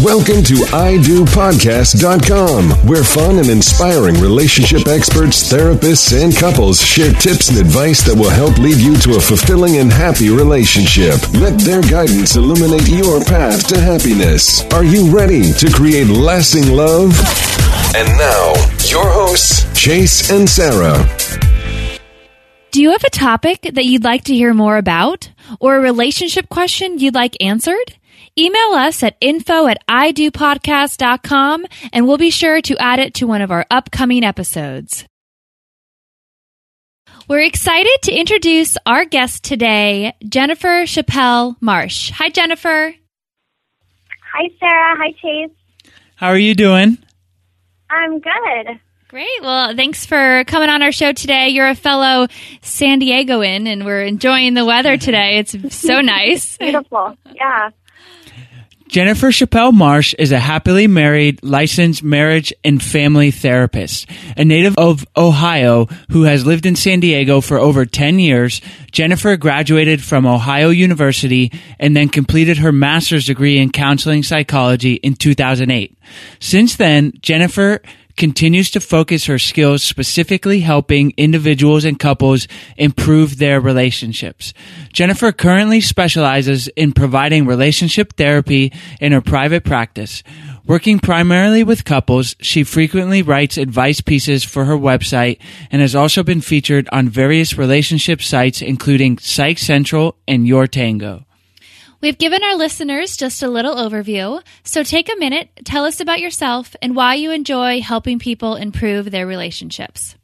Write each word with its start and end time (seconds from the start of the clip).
Welcome 0.00 0.42
to 0.44 0.54
IDoPodcast.com, 0.72 2.70
where 2.88 3.04
fun 3.04 3.38
and 3.38 3.50
inspiring 3.50 4.18
relationship 4.20 4.88
experts, 4.88 5.52
therapists, 5.52 6.18
and 6.18 6.34
couples 6.34 6.80
share 6.80 7.12
tips 7.12 7.50
and 7.50 7.58
advice 7.58 8.02
that 8.06 8.16
will 8.16 8.30
help 8.30 8.56
lead 8.56 8.78
you 8.78 8.96
to 8.96 9.16
a 9.16 9.20
fulfilling 9.20 9.76
and 9.76 9.92
happy 9.92 10.30
relationship. 10.30 11.20
Let 11.34 11.60
their 11.60 11.82
guidance 11.82 12.36
illuminate 12.36 12.88
your 12.88 13.22
path 13.22 13.68
to 13.68 13.78
happiness. 13.78 14.64
Are 14.72 14.82
you 14.82 15.14
ready 15.14 15.52
to 15.52 15.70
create 15.70 16.08
lasting 16.08 16.74
love? 16.74 17.12
And 17.94 18.08
now, 18.16 18.54
your 18.88 19.04
hosts, 19.06 19.66
Chase 19.78 20.30
and 20.30 20.48
Sarah. 20.48 21.06
Do 22.70 22.80
you 22.80 22.92
have 22.92 23.04
a 23.04 23.10
topic 23.10 23.68
that 23.74 23.84
you'd 23.84 24.04
like 24.04 24.24
to 24.24 24.32
hear 24.34 24.54
more 24.54 24.78
about 24.78 25.30
or 25.60 25.76
a 25.76 25.80
relationship 25.80 26.48
question 26.48 26.98
you'd 26.98 27.14
like 27.14 27.36
answered? 27.42 27.98
Email 28.38 28.72
us 28.72 29.02
at 29.02 29.16
info 29.20 29.66
at 29.66 29.86
idopodcast.com 29.88 31.66
and 31.92 32.06
we'll 32.06 32.16
be 32.18 32.30
sure 32.30 32.60
to 32.62 32.76
add 32.78 32.98
it 32.98 33.14
to 33.14 33.26
one 33.26 33.42
of 33.42 33.50
our 33.50 33.66
upcoming 33.70 34.24
episodes. 34.24 35.04
We're 37.28 37.42
excited 37.42 37.98
to 38.04 38.12
introduce 38.12 38.76
our 38.86 39.04
guest 39.04 39.44
today, 39.44 40.14
Jennifer 40.26 40.86
Chappell 40.86 41.56
Marsh. 41.60 42.10
Hi, 42.12 42.30
Jennifer. 42.30 42.94
Hi, 44.34 44.48
Sarah. 44.58 44.96
Hi, 44.96 45.12
Chase. 45.20 45.92
How 46.16 46.28
are 46.28 46.38
you 46.38 46.54
doing? 46.54 46.98
I'm 47.90 48.18
good. 48.18 48.80
Great. 49.08 49.28
Well, 49.42 49.76
thanks 49.76 50.06
for 50.06 50.42
coming 50.46 50.70
on 50.70 50.82
our 50.82 50.90
show 50.90 51.12
today. 51.12 51.48
You're 51.50 51.68
a 51.68 51.74
fellow 51.74 52.26
San 52.62 52.98
Diegoan, 53.00 53.66
and 53.68 53.84
we're 53.84 54.02
enjoying 54.04 54.54
the 54.54 54.64
weather 54.64 54.96
today. 54.98 55.38
It's 55.38 55.76
so 55.76 56.00
nice. 56.00 56.56
Beautiful. 56.56 57.16
Yeah. 57.34 57.70
Jennifer 58.92 59.32
Chappell 59.32 59.72
Marsh 59.72 60.12
is 60.18 60.32
a 60.32 60.38
happily 60.38 60.86
married, 60.86 61.42
licensed 61.42 62.02
marriage 62.02 62.52
and 62.62 62.82
family 62.82 63.30
therapist. 63.30 64.06
A 64.36 64.44
native 64.44 64.76
of 64.76 65.06
Ohio 65.16 65.86
who 66.10 66.24
has 66.24 66.44
lived 66.44 66.66
in 66.66 66.76
San 66.76 67.00
Diego 67.00 67.40
for 67.40 67.56
over 67.56 67.86
10 67.86 68.18
years, 68.18 68.60
Jennifer 68.90 69.38
graduated 69.38 70.04
from 70.04 70.26
Ohio 70.26 70.68
University 70.68 71.50
and 71.78 71.96
then 71.96 72.10
completed 72.10 72.58
her 72.58 72.70
master's 72.70 73.24
degree 73.24 73.56
in 73.56 73.72
counseling 73.72 74.22
psychology 74.22 74.96
in 74.96 75.14
2008. 75.14 75.96
Since 76.38 76.76
then, 76.76 77.14
Jennifer 77.22 77.80
continues 78.16 78.70
to 78.70 78.80
focus 78.80 79.26
her 79.26 79.38
skills 79.38 79.82
specifically 79.82 80.60
helping 80.60 81.12
individuals 81.16 81.84
and 81.84 81.98
couples 81.98 82.46
improve 82.76 83.38
their 83.38 83.60
relationships. 83.60 84.52
Jennifer 84.92 85.32
currently 85.32 85.80
specializes 85.80 86.68
in 86.68 86.92
providing 86.92 87.46
relationship 87.46 88.16
therapy 88.16 88.72
in 89.00 89.12
her 89.12 89.20
private 89.20 89.64
practice. 89.64 90.22
Working 90.66 91.00
primarily 91.00 91.64
with 91.64 91.84
couples, 91.84 92.36
she 92.40 92.62
frequently 92.62 93.22
writes 93.22 93.58
advice 93.58 94.00
pieces 94.00 94.44
for 94.44 94.64
her 94.64 94.76
website 94.76 95.38
and 95.70 95.82
has 95.82 95.96
also 95.96 96.22
been 96.22 96.40
featured 96.40 96.88
on 96.92 97.08
various 97.08 97.58
relationship 97.58 98.22
sites 98.22 98.62
including 98.62 99.18
Psych 99.18 99.58
Central 99.58 100.16
and 100.28 100.46
Your 100.46 100.66
Tango. 100.66 101.24
We've 102.02 102.18
given 102.18 102.42
our 102.42 102.56
listeners 102.56 103.16
just 103.16 103.44
a 103.44 103.48
little 103.48 103.76
overview, 103.76 104.42
so 104.64 104.82
take 104.82 105.08
a 105.08 105.16
minute, 105.20 105.50
tell 105.64 105.84
us 105.84 106.00
about 106.00 106.18
yourself 106.18 106.74
and 106.82 106.96
why 106.96 107.14
you 107.14 107.30
enjoy 107.30 107.80
helping 107.80 108.18
people 108.18 108.56
improve 108.56 109.12
their 109.12 109.24
relationships. 109.24 110.16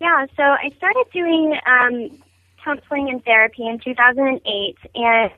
Yeah, 0.00 0.26
so 0.36 0.42
I 0.42 0.72
started 0.76 1.04
doing 1.12 1.56
um, 1.68 2.20
counseling 2.64 3.10
and 3.10 3.24
therapy 3.24 3.64
in 3.64 3.78
2008, 3.78 4.76
and 4.96 5.30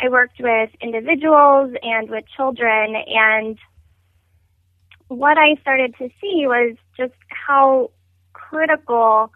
I 0.00 0.08
worked 0.08 0.40
with 0.40 0.70
individuals 0.80 1.74
and 1.82 2.08
with 2.08 2.24
children, 2.34 2.96
and 3.06 3.58
what 5.08 5.36
I 5.36 5.56
started 5.60 5.96
to 5.98 6.08
see 6.18 6.46
was 6.46 6.76
just 6.96 7.12
how 7.28 7.90
critical 8.32 9.30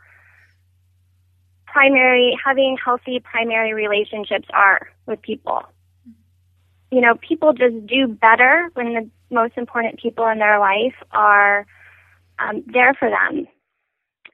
primary 1.78 2.36
having 2.44 2.76
healthy 2.84 3.20
primary 3.20 3.72
relationships 3.72 4.48
are 4.52 4.88
with 5.06 5.22
people. 5.22 5.62
You 6.90 7.00
know, 7.00 7.14
people 7.16 7.52
just 7.52 7.86
do 7.86 8.08
better 8.08 8.70
when 8.74 8.94
the 8.94 9.10
most 9.30 9.56
important 9.56 10.00
people 10.00 10.26
in 10.26 10.38
their 10.38 10.58
life 10.58 10.96
are 11.12 11.66
um, 12.40 12.64
there 12.66 12.94
for 12.94 13.08
them. 13.08 13.46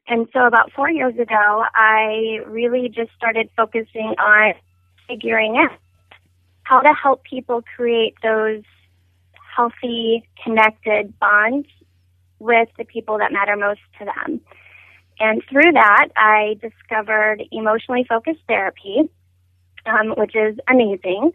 And 0.07 0.27
so 0.33 0.47
about 0.47 0.73
four 0.73 0.91
years 0.91 1.19
ago, 1.19 1.65
I 1.75 2.41
really 2.47 2.89
just 2.89 3.11
started 3.15 3.51
focusing 3.57 4.15
on 4.19 4.55
figuring 5.07 5.59
out 5.59 5.79
how 6.63 6.81
to 6.81 6.95
help 6.95 7.25
people 7.25 7.63
create 7.77 8.15
those 8.23 8.63
healthy, 9.55 10.27
connected 10.43 11.19
bonds 11.19 11.69
with 12.39 12.69
the 12.79 12.85
people 12.85 13.19
that 13.19 13.33
matter 13.33 13.57
most 13.57 13.81
to 13.99 14.07
them. 14.07 14.41
And 15.19 15.43
through 15.49 15.73
that, 15.73 16.09
I 16.17 16.57
discovered 16.61 17.43
emotionally 17.53 18.05
focused 18.09 18.41
therapy, 18.49 19.09
um, 19.87 20.11
which 20.17 20.35
is 20.35 20.59
amazing. 20.69 21.33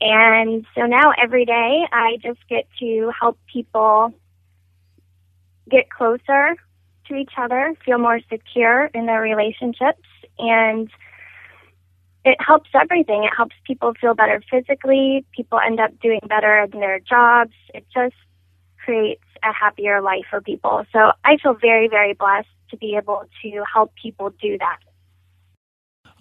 And 0.00 0.64
so 0.74 0.86
now 0.86 1.12
every 1.20 1.44
day 1.44 1.86
I 1.92 2.18
just 2.22 2.40
get 2.48 2.66
to 2.78 3.12
help 3.18 3.38
people 3.52 4.14
get 5.70 5.90
closer 5.90 6.56
to 7.08 7.14
each 7.14 7.32
other, 7.36 7.74
feel 7.84 7.98
more 7.98 8.20
secure 8.30 8.86
in 8.94 9.06
their 9.06 9.20
relationships, 9.20 10.06
and 10.38 10.88
it 12.24 12.36
helps 12.40 12.70
everything. 12.74 13.24
It 13.24 13.32
helps 13.36 13.56
people 13.66 13.92
feel 14.00 14.14
better 14.14 14.42
physically. 14.50 15.24
People 15.34 15.58
end 15.58 15.80
up 15.80 15.98
doing 16.00 16.20
better 16.28 16.60
in 16.72 16.80
their 16.80 17.00
jobs. 17.00 17.52
It 17.74 17.86
just 17.92 18.14
creates 18.84 19.24
a 19.42 19.52
happier 19.52 20.00
life 20.00 20.24
for 20.28 20.40
people. 20.40 20.84
So 20.92 21.12
I 21.24 21.36
feel 21.42 21.54
very, 21.54 21.88
very 21.88 22.12
blessed 22.14 22.48
to 22.70 22.76
be 22.76 22.96
able 22.96 23.24
to 23.42 23.62
help 23.72 23.92
people 24.00 24.30
do 24.40 24.58
that. 24.58 24.78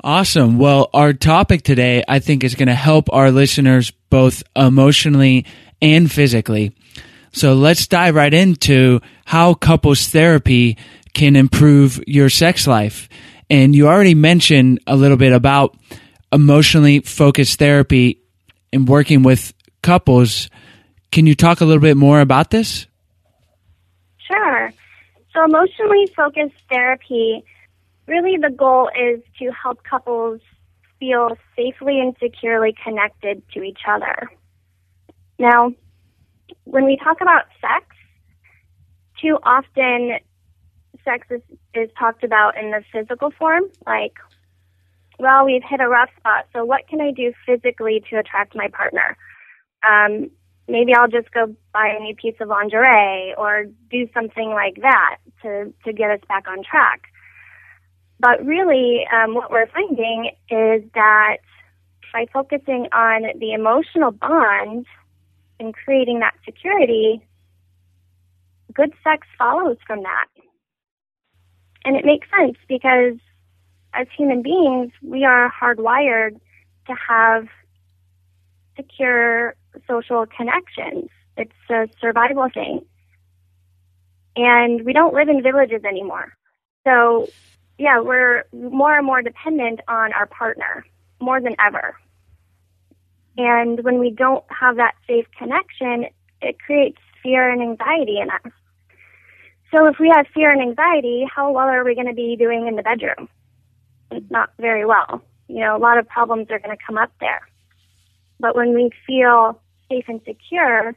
Awesome. 0.02 0.58
Well, 0.58 0.90
our 0.94 1.12
topic 1.14 1.64
today, 1.64 2.04
I 2.08 2.20
think, 2.20 2.44
is 2.44 2.56
going 2.56 2.68
to 2.68 2.76
help 2.76 3.12
our 3.12 3.32
listeners 3.32 3.92
both 4.10 4.44
emotionally 4.56 5.46
and 5.82 6.10
physically. 6.10 6.74
So 7.32 7.54
let's 7.54 7.88
dive 7.88 8.16
right 8.16 8.34
into 8.34 9.02
how 9.26 9.54
couples 9.54 10.08
therapy 10.08 10.78
can 11.14 11.36
improve 11.36 12.02
your 12.08 12.30
sex 12.30 12.66
life. 12.66 13.10
And 13.50 13.76
you 13.76 13.88
already 13.88 14.16
mentioned 14.16 14.80
a 14.88 14.96
little 14.96 15.18
bit 15.18 15.34
about 15.34 15.78
emotionally 16.32 17.02
focused 17.02 17.60
therapy 17.60 18.22
and 18.72 18.88
working 18.88 19.24
with 19.24 19.54
couples. 19.82 20.50
Can 21.12 21.26
you 21.26 21.36
talk 21.36 21.62
a 21.62 21.66
little 21.66 21.82
bit 21.82 21.98
more 21.98 22.22
about 22.22 22.52
this? 22.52 22.88
So, 25.34 25.44
emotionally 25.44 26.08
focused 26.16 26.56
therapy 26.70 27.44
really 28.08 28.38
the 28.38 28.50
goal 28.50 28.90
is 29.00 29.22
to 29.38 29.52
help 29.52 29.84
couples 29.84 30.42
feel 31.00 31.38
safely 31.56 32.00
and 32.00 32.16
securely 32.22 32.76
connected 32.84 33.42
to 33.54 33.64
each 33.64 33.82
other. 33.88 34.30
Now, 35.38 35.72
when 36.66 36.86
we 36.86 36.98
talk 36.98 37.22
about 37.22 37.46
sex, 37.62 37.86
too 39.22 39.38
often 39.44 40.18
sex 41.06 41.28
is, 41.30 41.42
is 41.74 41.90
talked 41.98 42.24
about 42.24 42.58
in 42.58 42.72
the 42.72 42.84
physical 42.92 43.32
form, 43.32 43.64
like, 43.86 44.14
well, 45.20 45.46
we've 45.46 45.64
hit 45.68 45.80
a 45.80 45.88
rough 45.88 46.10
spot, 46.18 46.48
so 46.54 46.66
what 46.66 46.88
can 46.88 47.00
I 47.02 47.12
do 47.12 47.34
physically 47.46 48.04
to 48.10 48.18
attract 48.18 48.56
my 48.56 48.68
partner? 48.70 49.18
Um, 49.88 50.32
maybe 50.70 50.94
I'll 50.94 51.08
just 51.08 51.32
go 51.32 51.56
buy 51.74 51.96
a 51.98 52.00
new 52.02 52.16
piece 52.16 52.36
of 52.40 52.48
lingerie 52.48 53.34
or 53.38 53.66
do 53.90 54.08
something 54.14 54.50
like 54.50 54.76
that 54.82 55.18
to, 55.42 55.74
to 55.86 55.94
get 55.94 56.12
us 56.12 56.20
back 56.28 56.48
on 56.48 56.64
track. 56.64 57.02
But 58.20 58.46
really, 58.46 59.06
um, 59.14 59.34
what 59.34 59.50
we're 59.50 59.68
finding 59.68 60.32
is 60.50 60.84
that 60.94 61.38
by 62.12 62.26
focusing 62.34 62.88
on 62.92 63.24
the 63.40 63.54
emotional 63.54 64.12
bond 64.12 64.86
and 65.60 65.74
creating 65.74 66.20
that 66.20 66.34
security, 66.44 67.22
good 68.74 68.94
sex 69.04 69.28
follows 69.38 69.78
from 69.86 70.04
that. 70.04 70.28
And 71.86 71.96
it 71.96 72.06
makes 72.06 72.28
sense 72.38 72.58
because 72.68 73.18
as 73.94 74.08
human 74.16 74.42
beings, 74.42 74.92
we 75.02 75.24
are 75.24 75.52
hardwired 75.52 76.40
to 76.88 76.96
have 77.08 77.48
secure 78.76 79.56
social 79.88 80.26
connections. 80.26 81.10
It's 81.38 81.52
a 81.70 81.88
survival 82.00 82.48
thing. 82.54 82.86
And 84.36 84.86
we 84.86 84.94
don't 84.94 85.14
live 85.14 85.30
in 85.30 85.42
villages 85.42 85.84
anymore. 85.84 86.34
So, 86.86 87.28
yeah, 87.78 88.00
we're 88.00 88.44
more 88.54 88.98
and 88.98 89.06
more 89.06 89.22
dependent 89.22 89.82
on 89.88 90.14
our 90.14 90.26
partner, 90.26 90.86
more 91.20 91.42
than 91.42 91.56
ever. 91.60 91.96
And 93.38 93.84
when 93.84 94.00
we 94.00 94.12
don't 94.12 94.44
have 94.50 94.76
that 94.78 94.96
safe 95.08 95.26
connection, 95.38 96.08
it 96.42 96.60
creates 96.60 97.00
fear 97.24 97.50
and 97.50 97.62
anxiety 97.62 98.20
in 98.20 98.30
us. 98.30 98.54
So 99.72 99.86
if 99.88 100.00
we 100.00 100.10
have 100.10 100.26
fear 100.34 100.52
and 100.52 100.62
anxiety, 100.62 101.26
how 101.34 101.52
well 101.52 101.68
are 101.68 101.84
we 101.84 101.96
going 101.96 102.08
to 102.08 102.14
be 102.14 102.36
doing 102.36 102.68
in 102.68 102.76
the 102.76 102.84
bedroom? 102.84 103.30
Not 104.30 104.52
very 104.60 104.86
well. 104.86 105.22
You 105.48 105.60
know, 105.60 105.76
a 105.76 105.80
lot 105.80 105.98
of 105.98 106.08
problems 106.08 106.48
are 106.50 106.60
going 106.60 106.76
to 106.76 106.84
come 106.86 106.98
up 106.98 107.12
there. 107.20 107.48
But 108.40 108.56
when 108.56 108.74
we 108.74 108.90
feel 109.06 109.60
safe 109.90 110.06
and 110.08 110.22
secure, 110.26 110.96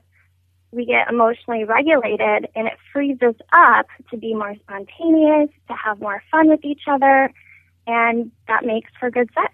we 0.70 0.86
get 0.86 1.08
emotionally 1.08 1.64
regulated 1.64 2.48
and 2.54 2.66
it 2.66 2.74
frees 2.92 3.18
us 3.22 3.34
up 3.52 3.86
to 4.10 4.16
be 4.16 4.34
more 4.34 4.54
spontaneous, 4.62 5.50
to 5.68 5.74
have 5.74 6.00
more 6.00 6.22
fun 6.30 6.48
with 6.48 6.64
each 6.64 6.82
other, 6.88 7.32
and 7.86 8.30
that 8.48 8.64
makes 8.64 8.90
for 8.98 9.10
good 9.10 9.28
sex. 9.34 9.52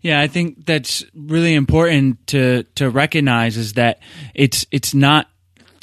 Yeah, 0.00 0.20
I 0.20 0.26
think 0.26 0.66
that's 0.66 1.02
really 1.14 1.54
important 1.54 2.26
to 2.28 2.64
to 2.74 2.90
recognize 2.90 3.56
is 3.56 3.72
that 3.72 4.00
it's 4.34 4.66
it's 4.70 4.92
not 4.94 5.28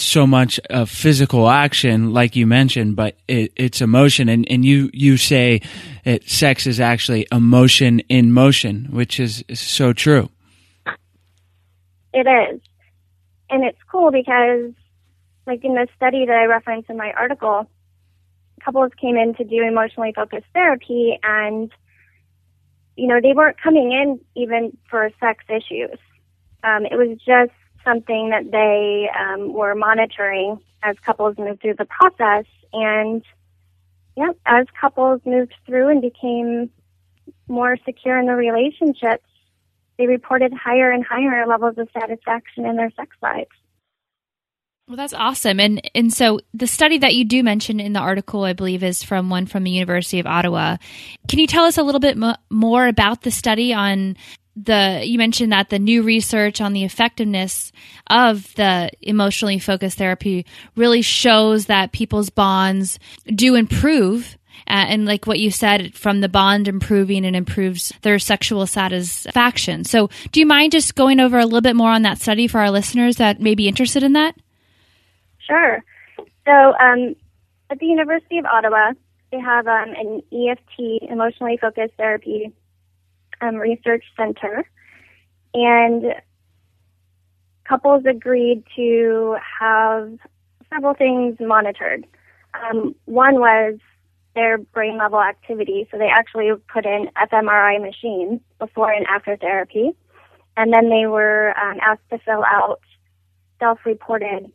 so 0.01 0.27
much 0.27 0.60
a 0.70 0.86
physical 0.86 1.50
action 1.50 2.13
like 2.13 2.36
you 2.36 2.48
mentioned, 2.48 2.96
but 2.96 3.15
it, 3.27 3.51
it's 3.55 3.81
emotion. 3.81 4.29
And, 4.29 4.50
and 4.50 4.65
you, 4.65 4.89
you 4.93 5.17
say 5.17 5.62
that 6.05 6.29
sex 6.29 6.67
is 6.67 6.79
actually 6.79 7.27
emotion 7.31 8.00
in 8.10 8.31
motion, 8.31 8.88
which 8.91 9.20
is, 9.20 9.43
is 9.48 9.60
so 9.60 9.93
true. 9.93 10.29
It 12.13 12.27
is. 12.27 12.62
And 13.50 13.63
it's 13.63 13.79
cool 13.89 14.12
because, 14.12 14.74
like 15.46 15.63
in 15.63 15.74
the 15.74 15.88
study 15.96 16.25
that 16.25 16.36
I 16.36 16.46
referenced 16.46 16.89
in 16.89 16.98
my 16.98 17.12
article, 17.17 17.70
couples 18.63 18.91
came 19.00 19.17
in 19.17 19.34
to 19.36 19.43
do 19.43 19.63
emotionally 19.63 20.13
focused 20.15 20.46
therapy 20.53 21.20
and, 21.24 21.72
you 22.96 23.08
know, 23.08 23.20
they 23.22 23.34
weren't 23.34 23.60
coming 23.62 23.91
in 23.91 24.20
even 24.36 24.77
for 24.89 25.10
sex 25.20 25.43
issues. 25.50 25.98
Um, 26.63 26.86
it 26.86 26.96
was 26.96 27.17
just 27.25 27.51
something 27.83 28.29
that 28.29 28.51
they 28.51 29.09
um, 29.17 29.53
were 29.53 29.75
monitoring 29.75 30.59
as 30.83 30.95
couples 31.05 31.35
moved 31.38 31.61
through 31.61 31.75
the 31.77 31.85
process. 31.85 32.45
And 32.73 33.23
yeah, 34.15 34.31
as 34.45 34.67
couples 34.79 35.21
moved 35.25 35.53
through 35.65 35.89
and 35.89 36.01
became 36.01 36.69
more 37.47 37.77
secure 37.85 38.19
in 38.19 38.25
their 38.25 38.35
relationships, 38.35 39.25
they 39.97 40.07
reported 40.07 40.53
higher 40.53 40.91
and 40.91 41.05
higher 41.05 41.45
levels 41.45 41.77
of 41.77 41.88
satisfaction 41.93 42.65
in 42.65 42.75
their 42.75 42.91
sex 42.95 43.15
lives. 43.21 43.50
Well, 44.88 44.97
that's 44.97 45.13
awesome. 45.13 45.59
And 45.59 45.81
and 45.95 46.11
so 46.11 46.41
the 46.53 46.67
study 46.67 46.97
that 46.97 47.15
you 47.15 47.23
do 47.23 47.43
mention 47.43 47.79
in 47.79 47.93
the 47.93 48.00
article, 48.00 48.43
I 48.43 48.51
believe, 48.51 48.83
is 48.83 49.03
from 49.03 49.29
one 49.29 49.45
from 49.45 49.63
the 49.63 49.71
University 49.71 50.19
of 50.19 50.27
Ottawa. 50.27 50.77
Can 51.29 51.39
you 51.39 51.47
tell 51.47 51.63
us 51.63 51.77
a 51.77 51.83
little 51.83 52.01
bit 52.01 52.17
mo- 52.17 52.35
more 52.50 52.88
about 52.88 53.21
the 53.21 53.31
study 53.31 53.73
on 53.73 54.17
the 54.55 55.01
you 55.05 55.17
mentioned 55.17 55.51
that 55.51 55.70
the 55.70 55.79
new 55.79 56.03
research 56.03 56.60
on 56.60 56.74
the 56.74 56.84
effectiveness 56.84 57.72
of 58.08 58.53
the 58.55 58.89
emotionally 59.01 59.60
focused 59.60 59.98
therapy 59.98 60.46
really 60.75 61.01
shows 61.01 61.67
that 61.67 61.91
people's 61.91 62.29
bonds 62.29 63.00
do 63.27 63.55
improve 63.55 64.38
uh, 64.67 64.86
and 64.88 65.05
like 65.05 65.25
what 65.25 65.39
you 65.39 65.51
said 65.51 65.93
from 65.96 66.22
the 66.22 66.29
bond 66.29 66.67
improving 66.67 67.25
and 67.25 67.36
improves 67.36 67.93
their 68.01 68.20
sexual 68.20 68.67
satisfaction. 68.67 69.84
So 69.84 70.10
do 70.31 70.39
you 70.39 70.46
mind 70.46 70.74
just 70.74 70.96
going 70.96 71.20
over 71.20 71.39
a 71.39 71.46
little 71.46 71.62
bit 71.62 71.75
more 71.75 71.91
on 71.91 72.03
that 72.03 72.20
study 72.20 72.48
for 72.48 72.60
our 72.60 72.72
listeners 72.72 73.17
that 73.17 73.39
may 73.39 73.55
be 73.55 73.67
interested 73.67 74.03
in 74.03 74.13
that? 74.13 74.36
Sure. 75.39 75.84
So 76.46 76.51
um, 76.51 77.15
at 77.70 77.79
the 77.79 77.86
university 77.86 78.38
of 78.38 78.46
ottawa 78.46 78.91
they 79.31 79.39
have 79.39 79.65
um, 79.65 79.93
an 79.96 80.22
eft 80.34 80.62
emotionally 81.10 81.58
focused 81.58 81.93
therapy 81.96 82.51
um, 83.41 83.55
research 83.55 84.03
center, 84.15 84.63
and 85.53 86.15
couples 87.67 88.03
agreed 88.05 88.63
to 88.75 89.38
have 89.60 90.17
several 90.74 90.93
things 90.93 91.38
monitored. 91.39 92.05
Um, 92.53 92.95
one 93.05 93.36
was 93.36 93.79
their 94.36 94.57
brain 94.57 94.98
level 94.98 95.21
activity, 95.21 95.88
so 95.91 95.98
they 95.98 96.07
actually 96.07 96.51
put 96.71 96.86
in 96.86 97.10
fMRI 97.31 97.81
machines 97.81 98.39
before 98.60 98.91
and 98.91 99.05
after 99.07 99.36
therapy, 99.36 99.91
and 100.57 100.74
then 100.74 100.89
they 100.89 101.05
were 101.07 101.53
um, 101.57 101.77
asked 101.81 102.10
to 102.12 102.19
fill 102.19 102.43
out 102.45 102.81
self-reported 103.60 104.51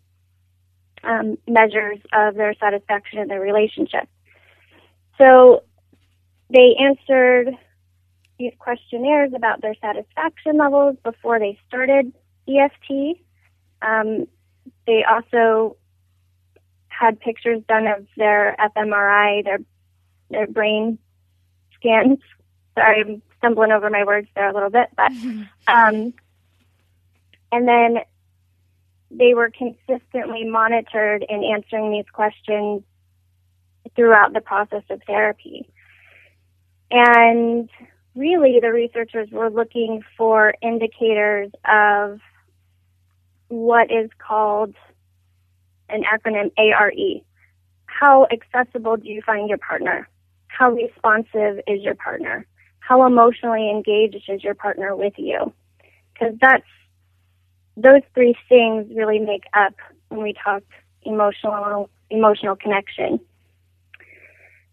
um, 1.05 1.39
measures 1.47 1.99
of 2.13 2.35
their 2.35 2.55
satisfaction 2.55 3.19
in 3.19 3.29
their 3.29 3.41
relationship. 3.41 4.09
So 5.19 5.63
they 6.51 6.75
answered 6.79 7.55
these 8.39 8.53
questionnaires 8.59 9.33
about 9.35 9.63
their 9.63 9.75
satisfaction 9.81 10.59
levels 10.59 10.97
before 11.03 11.39
they 11.39 11.59
started 11.69 12.13
EFT. 12.49 13.19
Um, 13.83 14.27
they 14.87 15.05
also 15.05 15.77
had 16.89 17.21
pictures 17.21 17.63
done 17.69 17.87
of 17.87 18.07
their 18.17 18.57
fMRI, 18.59 19.45
their 19.45 19.59
their 20.31 20.47
brain 20.47 20.99
scans. 21.75 22.19
Sorry, 22.75 23.01
I'm 23.03 23.23
stumbling 23.39 23.73
over 23.73 23.91
my 23.91 24.05
words 24.05 24.29
there 24.35 24.49
a 24.49 24.55
little 24.55 24.71
bit, 24.71 24.89
but 24.97 25.13
um, 25.67 26.15
and 27.53 27.69
then 27.69 27.99
they 29.11 29.35
were 29.35 29.51
consistently 29.51 30.45
monitored 30.45 31.25
in 31.29 31.45
answering 31.45 31.93
these 31.93 32.11
questions 32.13 32.83
throughout 33.95 34.33
the 34.33 34.41
process 34.41 34.83
of 34.91 35.01
therapy. 35.07 35.69
And 36.91 37.69
really 38.17 38.59
the 38.61 38.73
researchers 38.73 39.29
were 39.31 39.51
looking 39.51 40.03
for 40.17 40.55
indicators 40.63 41.51
of 41.65 42.21
what 43.49 43.91
is 43.91 44.11
called 44.19 44.75
an 45.89 46.03
acronym 46.03 46.51
ARE. 46.59 47.21
How 47.87 48.27
accessible 48.33 48.97
do 48.97 49.09
you 49.09 49.23
find 49.23 49.49
your 49.49 49.59
partner? 49.59 50.09
How 50.49 50.71
responsive 50.71 51.61
is 51.67 51.83
your 51.83 51.95
partner? 51.95 52.47
How 52.81 53.07
emotionally 53.07 53.71
engaged 53.71 54.29
is 54.29 54.43
your 54.43 54.55
partner 54.55 54.97
with 54.97 55.15
you? 55.17 55.53
Because 56.13 56.35
that's 56.41 56.65
those 57.77 58.03
three 58.15 58.35
things 58.49 58.87
really 58.95 59.19
make 59.19 59.45
up 59.53 59.75
when 60.09 60.23
we 60.23 60.33
talk 60.33 60.63
emotional 61.03 61.91
emotional 62.11 62.57
connection. 62.57 63.21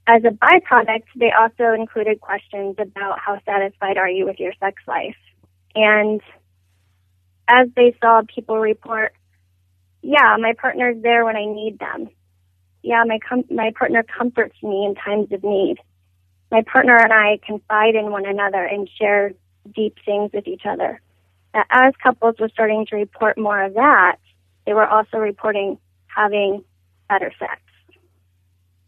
As 0.06 0.22
a 0.26 0.32
byproduct, 0.32 1.06
they 1.16 1.32
also 1.32 1.74
included 1.74 2.20
questions 2.20 2.76
about 2.78 3.20
how 3.20 3.40
satisfied 3.46 3.98
are 3.98 4.10
you 4.10 4.26
with 4.26 4.40
your 4.40 4.54
sex 4.60 4.82
life. 4.86 5.16
And 5.76 6.22
as 7.48 7.70
they 7.76 7.96
saw 8.02 8.22
people 8.34 8.58
report, 8.60 9.14
yeah, 10.02 10.36
my 10.40 10.54
partner's 10.60 11.02
there 11.02 11.24
when 11.24 11.38
I 11.38 11.46
need 11.46 11.80
them. 11.80 12.10
Yeah, 12.82 13.04
my 13.08 13.20
com- 13.28 13.46
my 13.50 13.72
partner 13.78 14.04
comforts 14.04 14.62
me 14.62 14.86
in 14.86 14.96
times 14.96 15.32
of 15.32 15.42
need. 15.42 15.78
My 16.52 16.64
partner 16.64 16.98
and 16.98 17.14
I 17.14 17.40
confide 17.46 17.96
in 17.96 18.12
one 18.12 18.26
another 18.26 18.64
and 18.64 18.90
share 19.00 19.32
deep 19.74 19.96
things 20.06 20.32
with 20.34 20.48
each 20.48 20.64
other. 20.66 21.02
Now, 21.54 21.64
as 21.70 21.94
couples 22.04 22.36
were 22.40 22.50
starting 22.50 22.86
to 22.90 22.98
report 22.98 23.38
more 23.38 23.64
of 23.64 23.76
that, 23.76 24.18
they 24.66 24.74
were 24.74 24.86
also 24.86 25.18
reporting 25.18 25.78
having 26.08 26.66
better 27.08 27.32
sex 27.40 27.62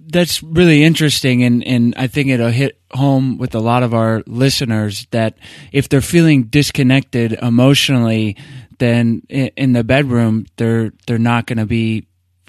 that's 0.07 0.43
really 0.43 0.83
interesting 0.83 1.43
and, 1.43 1.63
and 1.65 1.93
I 1.97 2.07
think 2.07 2.29
it'll 2.29 2.49
hit 2.49 2.79
home 2.91 3.37
with 3.37 3.55
a 3.55 3.59
lot 3.59 3.83
of 3.83 3.93
our 3.93 4.23
listeners 4.27 5.07
that 5.11 5.37
if 5.71 5.89
they're 5.89 6.01
feeling 6.01 6.43
disconnected 6.43 7.33
emotionally, 7.33 8.37
then 8.77 9.21
in 9.29 9.73
the 9.73 9.83
bedroom 9.83 10.45
they're 10.57 10.91
they're 11.07 11.17
not 11.17 11.47
going 11.47 11.57
to 11.57 11.65
be 11.65 12.05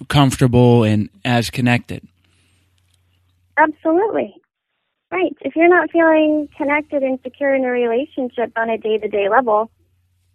comfortable 0.09 0.85
and 0.85 1.09
as 1.25 1.51
connected. 1.51 2.07
Absolutely. 3.57 4.35
Right. 5.11 5.35
If 5.41 5.57
you're 5.57 5.69
not 5.69 5.91
feeling 5.91 6.49
connected 6.57 7.03
and 7.03 7.19
secure 7.23 7.55
in 7.55 7.65
a 7.65 7.71
relationship 7.71 8.53
on 8.57 8.69
a 8.69 8.77
day 8.77 8.99
to 8.99 9.09
day 9.09 9.29
level, 9.29 9.71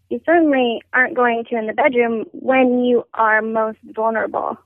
you 0.10 0.20
certainly 0.26 0.82
aren't 0.94 1.14
going 1.14 1.44
to 1.50 1.58
in 1.58 1.68
the 1.68 1.74
bedroom 1.74 2.26
when 2.32 2.84
you 2.84 3.06
are 3.14 3.42
most 3.42 3.80
vulnerable 3.84 4.58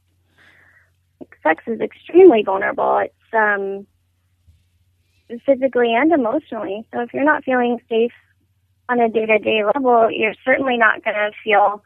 sex 1.43 1.63
is 1.67 1.79
extremely 1.79 2.43
vulnerable. 2.43 3.00
It's 3.00 3.13
um, 3.34 3.88
physically 5.45 5.93
and 5.93 6.12
emotionally. 6.12 6.86
So 6.93 7.01
if 7.01 7.13
you're 7.13 7.24
not 7.24 7.43
feeling 7.43 7.79
safe 7.89 8.12
on 8.89 9.00
a 9.00 9.10
day 9.10 9.25
to 9.25 9.39
day 9.39 9.63
level, 9.63 10.10
you're 10.12 10.36
certainly 10.43 10.77
not 10.77 11.03
going 11.03 11.15
to 11.15 11.31
feel 11.43 11.84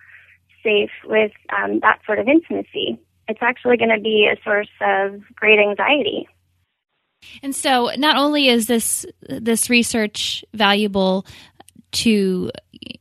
safe 0.64 0.92
with 1.06 1.32
um, 1.58 1.80
that 1.82 2.00
sort 2.06 2.20
of 2.20 2.28
intimacy. 2.28 3.00
It's 3.28 3.40
actually 3.42 3.78
going 3.78 3.96
to 3.96 4.02
be 4.02 4.30
a 4.32 4.42
source 4.44 4.70
of 4.82 5.22
great 5.36 5.60
anxiety. 5.60 6.28
And 7.44 7.56
so, 7.56 7.92
not 7.98 8.18
only 8.18 8.48
is 8.48 8.68
this 8.68 9.06
this 9.22 9.70
research 9.70 10.44
valuable 10.54 11.26
to 11.92 12.50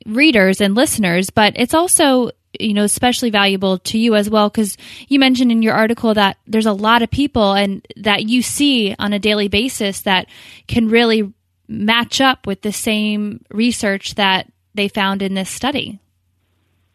readers 0.06 0.60
and 0.60 0.74
listeners, 0.74 1.30
but 1.30 1.52
it's 1.56 1.74
also 1.74 2.30
you 2.58 2.74
know 2.74 2.84
especially 2.84 3.30
valuable 3.30 3.78
to 3.78 3.98
you 3.98 4.14
as 4.14 4.28
well 4.28 4.48
because 4.48 4.76
you 5.08 5.18
mentioned 5.18 5.52
in 5.52 5.62
your 5.62 5.74
article 5.74 6.14
that 6.14 6.38
there's 6.46 6.66
a 6.66 6.72
lot 6.72 7.02
of 7.02 7.10
people 7.10 7.52
and 7.52 7.86
that 7.96 8.28
you 8.28 8.42
see 8.42 8.94
on 8.98 9.12
a 9.12 9.18
daily 9.18 9.48
basis 9.48 10.02
that 10.02 10.26
can 10.66 10.88
really 10.88 11.32
match 11.68 12.20
up 12.20 12.46
with 12.46 12.62
the 12.62 12.72
same 12.72 13.44
research 13.50 14.14
that 14.14 14.50
they 14.74 14.88
found 14.88 15.22
in 15.22 15.34
this 15.34 15.50
study. 15.50 15.98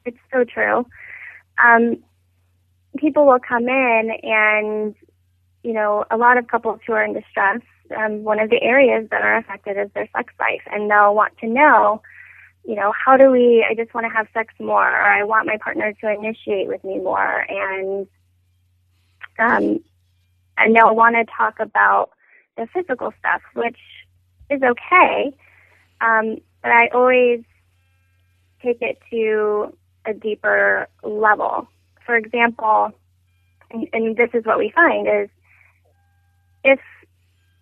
It's 0.06 0.18
so 0.32 0.44
true. 0.44 0.86
Um, 1.64 1.98
people 2.98 3.26
will 3.26 3.40
come 3.40 3.68
in 3.68 4.12
and 4.24 4.96
you 5.64 5.74
know 5.74 6.06
a 6.12 6.18
lot 6.18 6.38
of 6.38 6.48
couples 6.48 6.80
who 6.86 6.94
are 6.94 7.04
in 7.04 7.14
distress 7.14 7.62
um, 7.98 8.24
one 8.24 8.40
of 8.40 8.50
the 8.50 8.62
areas 8.62 9.08
that 9.12 9.22
are 9.22 9.38
affected 9.38 9.78
is 9.78 9.90
their 9.94 10.10
sex 10.16 10.34
life 10.40 10.62
and 10.72 10.90
they'll 10.90 11.16
want 11.16 11.38
to 11.40 11.48
know 11.48 12.02
you 12.66 12.76
know, 12.76 12.94
how 12.94 13.18
do 13.18 13.30
we, 13.30 13.66
I 13.70 13.76
just 13.76 13.94
want 13.94 14.06
to 14.06 14.14
have 14.14 14.28
sex 14.34 14.54
more, 14.60 14.88
or 14.88 15.02
I 15.02 15.24
want 15.24 15.48
my 15.48 15.58
partner 15.58 15.94
to 15.94 16.12
initiate 16.12 16.68
with 16.68 16.84
me 16.84 16.98
more. 16.98 17.46
And, 17.50 18.08
um, 19.38 19.84
and 20.58 20.76
they'll 20.76 20.96
want 20.96 21.16
to 21.16 21.26
talk 21.36 21.60
about 21.60 22.12
the 22.58 22.68
physical 22.74 23.14
stuff, 23.20 23.42
which 23.54 23.78
is 24.50 24.62
okay. 24.62 25.36
Um, 26.00 26.38
but 26.62 26.72
I 26.72 26.88
always 26.94 27.44
take 28.62 28.82
it 28.82 29.00
to 29.12 29.76
a 30.06 30.14
deeper 30.14 30.88
level. 31.04 31.68
For 32.06 32.16
example, 32.16 32.92
and, 33.72 33.88
and 33.92 34.16
this 34.16 34.30
is 34.34 34.46
what 34.46 34.58
we 34.58 34.72
find 34.74 35.08
is 35.08 35.30
if 36.64 36.80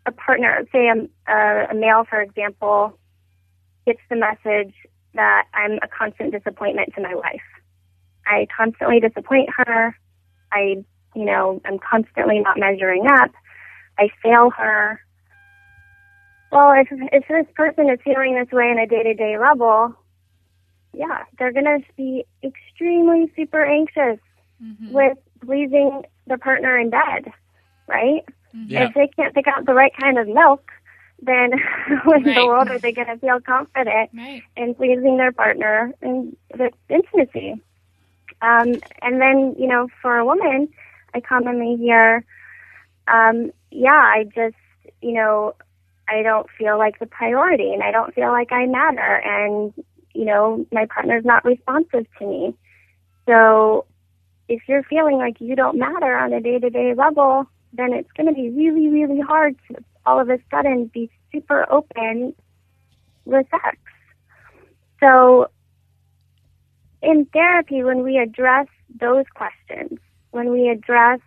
a 0.05 0.11
partner, 0.11 0.63
say 0.71 0.87
a, 0.87 1.67
a 1.71 1.73
male, 1.73 2.05
for 2.07 2.21
example, 2.21 2.97
gets 3.85 3.99
the 4.09 4.15
message 4.15 4.73
that 5.13 5.47
I'm 5.53 5.73
a 5.81 5.87
constant 5.87 6.31
disappointment 6.31 6.93
to 6.95 7.01
my 7.01 7.15
wife. 7.15 7.41
I 8.25 8.47
constantly 8.55 8.99
disappoint 8.99 9.49
her. 9.57 9.95
I, 10.51 10.83
you 11.15 11.25
know, 11.25 11.61
I'm 11.65 11.79
constantly 11.79 12.39
not 12.39 12.57
measuring 12.57 13.07
up. 13.07 13.31
I 13.97 14.09
fail 14.23 14.49
her. 14.51 15.01
Well, 16.51 16.73
if 16.73 16.87
if 16.91 17.27
this 17.27 17.45
person 17.55 17.89
is 17.89 17.99
feeling 18.03 18.35
this 18.35 18.51
way 18.51 18.65
on 18.65 18.77
a 18.77 18.85
day 18.85 19.03
to 19.03 19.13
day 19.13 19.37
level, 19.37 19.95
yeah, 20.93 21.23
they're 21.39 21.53
gonna 21.53 21.79
be 21.95 22.25
extremely 22.43 23.31
super 23.35 23.63
anxious 23.63 24.19
mm-hmm. 24.61 24.91
with 24.91 25.17
pleasing 25.45 26.03
the 26.27 26.37
partner 26.37 26.77
in 26.77 26.89
bed, 26.89 27.31
right? 27.87 28.23
Yeah. 28.53 28.87
If 28.87 28.93
they 28.95 29.07
can't 29.07 29.33
pick 29.33 29.47
out 29.47 29.65
the 29.65 29.73
right 29.73 29.93
kind 29.99 30.17
of 30.17 30.27
milk, 30.27 30.69
then 31.23 31.53
in 31.53 31.99
right. 32.05 32.35
the 32.35 32.45
world 32.45 32.69
are 32.69 32.79
they 32.79 32.91
going 32.91 33.07
to 33.07 33.17
feel 33.17 33.39
confident 33.39 34.09
right. 34.13 34.43
in 34.57 34.73
pleasing 34.75 35.17
their 35.17 35.31
partner 35.31 35.93
and 36.01 36.35
with 36.57 36.73
intimacy? 36.89 37.61
Um, 38.41 38.81
and 39.01 39.21
then, 39.21 39.55
you 39.57 39.67
know, 39.67 39.87
for 40.01 40.17
a 40.17 40.25
woman, 40.25 40.67
I 41.13 41.19
commonly 41.19 41.77
hear, 41.77 42.25
um, 43.07 43.51
yeah, 43.69 43.91
I 43.91 44.25
just, 44.33 44.55
you 45.01 45.13
know, 45.13 45.53
I 46.07 46.23
don't 46.23 46.47
feel 46.57 46.77
like 46.77 46.99
the 46.99 47.05
priority 47.05 47.71
and 47.71 47.83
I 47.83 47.91
don't 47.91 48.13
feel 48.15 48.29
like 48.29 48.51
I 48.51 48.65
matter 48.65 49.21
and, 49.23 49.73
you 50.13 50.25
know, 50.25 50.65
my 50.71 50.85
partner's 50.87 51.23
not 51.23 51.45
responsive 51.45 52.05
to 52.17 52.25
me. 52.25 52.55
So 53.27 53.85
if 54.49 54.63
you're 54.67 54.83
feeling 54.83 55.17
like 55.17 55.39
you 55.39 55.55
don't 55.55 55.77
matter 55.77 56.17
on 56.17 56.33
a 56.33 56.41
day 56.41 56.59
to 56.59 56.69
day 56.69 56.93
level, 56.95 57.45
then 57.73 57.93
it's 57.93 58.11
going 58.17 58.27
to 58.27 58.33
be 58.33 58.49
really, 58.49 58.87
really 58.87 59.21
hard 59.21 59.55
to 59.67 59.83
all 60.05 60.19
of 60.19 60.29
a 60.29 60.39
sudden 60.49 60.89
be 60.93 61.09
super 61.31 61.65
open 61.71 62.33
with 63.25 63.45
sex. 63.51 63.77
So 64.99 65.49
in 67.01 67.25
therapy, 67.33 67.83
when 67.83 68.03
we 68.03 68.17
address 68.17 68.67
those 68.99 69.25
questions, 69.33 69.99
when 70.31 70.51
we 70.51 70.69
address 70.69 71.19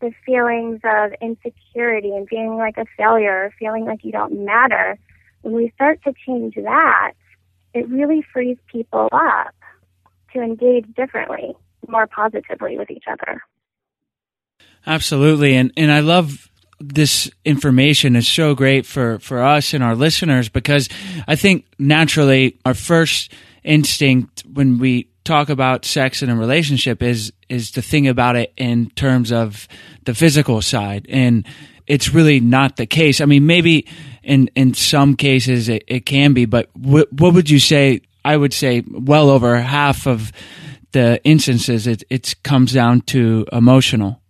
the 0.00 0.12
feelings 0.26 0.80
of 0.84 1.12
insecurity 1.20 2.10
and 2.10 2.28
feeling 2.28 2.56
like 2.56 2.76
a 2.76 2.84
failure, 2.96 3.52
feeling 3.58 3.84
like 3.84 4.04
you 4.04 4.12
don't 4.12 4.44
matter, 4.44 4.98
when 5.42 5.54
we 5.54 5.70
start 5.74 6.00
to 6.04 6.12
change 6.26 6.54
that, 6.56 7.12
it 7.72 7.88
really 7.88 8.24
frees 8.32 8.58
people 8.70 9.08
up 9.12 9.54
to 10.32 10.42
engage 10.42 10.86
differently, 10.94 11.54
more 11.88 12.06
positively 12.06 12.76
with 12.76 12.90
each 12.90 13.04
other. 13.10 13.42
Absolutely. 14.86 15.54
And 15.54 15.72
and 15.76 15.90
I 15.90 16.00
love 16.00 16.50
this 16.88 17.30
information 17.44 18.16
is 18.16 18.28
so 18.28 18.54
great 18.54 18.86
for, 18.86 19.18
for 19.18 19.42
us 19.42 19.74
and 19.74 19.82
our 19.82 19.94
listeners 19.94 20.48
because 20.48 20.88
I 21.26 21.36
think 21.36 21.66
naturally 21.78 22.58
our 22.64 22.74
first 22.74 23.32
instinct 23.62 24.42
when 24.52 24.78
we 24.78 25.08
talk 25.24 25.48
about 25.48 25.84
sex 25.84 26.22
in 26.22 26.28
a 26.28 26.36
relationship 26.36 27.02
is 27.02 27.32
is 27.48 27.70
to 27.70 27.82
think 27.82 28.06
about 28.06 28.36
it 28.36 28.52
in 28.56 28.90
terms 28.90 29.32
of 29.32 29.66
the 30.04 30.14
physical 30.14 30.60
side. 30.60 31.06
And 31.08 31.46
it's 31.86 32.12
really 32.12 32.40
not 32.40 32.76
the 32.76 32.86
case. 32.86 33.20
I 33.20 33.24
mean 33.24 33.46
maybe 33.46 33.86
in 34.22 34.48
in 34.54 34.74
some 34.74 35.16
cases 35.16 35.68
it, 35.68 35.84
it 35.86 36.06
can 36.06 36.32
be 36.32 36.44
but 36.44 36.70
what, 36.74 37.12
what 37.12 37.34
would 37.34 37.48
you 37.50 37.58
say 37.58 38.00
i 38.24 38.34
would 38.36 38.54
say 38.54 38.82
well 38.90 39.28
over 39.28 39.56
half 39.58 40.06
of 40.06 40.32
the 40.92 41.22
instances 41.24 41.86
it 41.86 42.04
it 42.08 42.34
comes 42.42 42.72
down 42.72 43.00
to 43.02 43.46
emotional. 43.52 44.20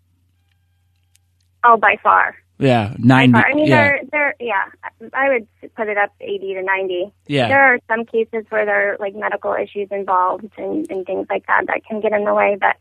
Oh 1.64 1.76
by 1.76 1.96
far 2.02 2.34
yeah, 2.58 2.94
ninety. 2.98 3.38
I 3.38 3.54
mean, 3.54 3.66
yeah. 3.66 3.76
they're 3.76 4.00
they're 4.10 4.34
yeah. 4.40 4.64
I 5.12 5.28
would 5.30 5.48
put 5.74 5.88
it 5.88 5.98
up 5.98 6.12
eighty 6.20 6.54
to 6.54 6.62
ninety. 6.62 7.12
Yeah. 7.26 7.48
There 7.48 7.62
are 7.62 7.78
some 7.88 8.04
cases 8.04 8.44
where 8.48 8.64
there 8.64 8.92
are 8.92 8.96
like 8.98 9.14
medical 9.14 9.54
issues 9.54 9.88
involved 9.90 10.48
and 10.56 10.88
and 10.90 11.04
things 11.04 11.26
like 11.28 11.46
that 11.46 11.66
that 11.66 11.84
can 11.84 12.00
get 12.00 12.12
in 12.12 12.24
the 12.24 12.34
way, 12.34 12.56
but 12.60 12.76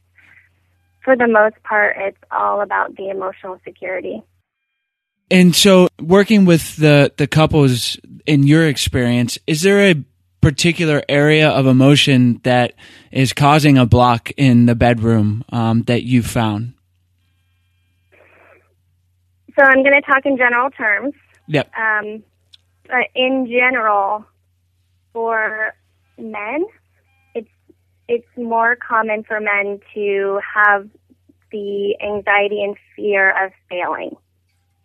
for 1.03 1.15
the 1.15 1.27
most 1.27 1.61
part, 1.63 1.95
it's 1.97 2.17
all 2.31 2.61
about 2.61 2.95
the 2.95 3.09
emotional 3.09 3.59
security. 3.63 4.23
And 5.29 5.55
so, 5.55 5.89
working 5.99 6.45
with 6.45 6.75
the 6.77 7.11
the 7.17 7.27
couples 7.27 7.97
in 8.25 8.43
your 8.43 8.67
experience, 8.67 9.37
is 9.47 9.61
there 9.61 9.91
a 9.91 10.03
particular 10.41 11.01
area 11.07 11.49
of 11.49 11.65
emotion 11.65 12.41
that 12.43 12.73
is 13.11 13.33
causing 13.33 13.77
a 13.77 13.85
block 13.85 14.29
in 14.37 14.65
the 14.65 14.75
bedroom 14.75 15.43
um, 15.49 15.83
that 15.83 16.03
you 16.03 16.21
found? 16.21 16.72
So 19.57 19.63
I'm 19.63 19.83
going 19.83 19.99
to 19.99 20.01
talk 20.01 20.25
in 20.25 20.37
general 20.37 20.69
terms. 20.71 21.13
Yep. 21.47 21.71
Um, 21.77 22.23
but 22.87 23.07
in 23.15 23.47
general, 23.47 24.25
for 25.11 25.73
men, 26.17 26.65
it's 27.35 27.49
it's 28.07 28.27
more 28.35 28.75
common 28.75 29.23
for 29.23 29.39
men 29.39 29.79
to 29.93 30.39
have 30.55 30.89
the 31.51 31.95
anxiety 32.01 32.63
and 32.63 32.75
fear 32.95 33.45
of 33.45 33.51
failing. 33.69 34.15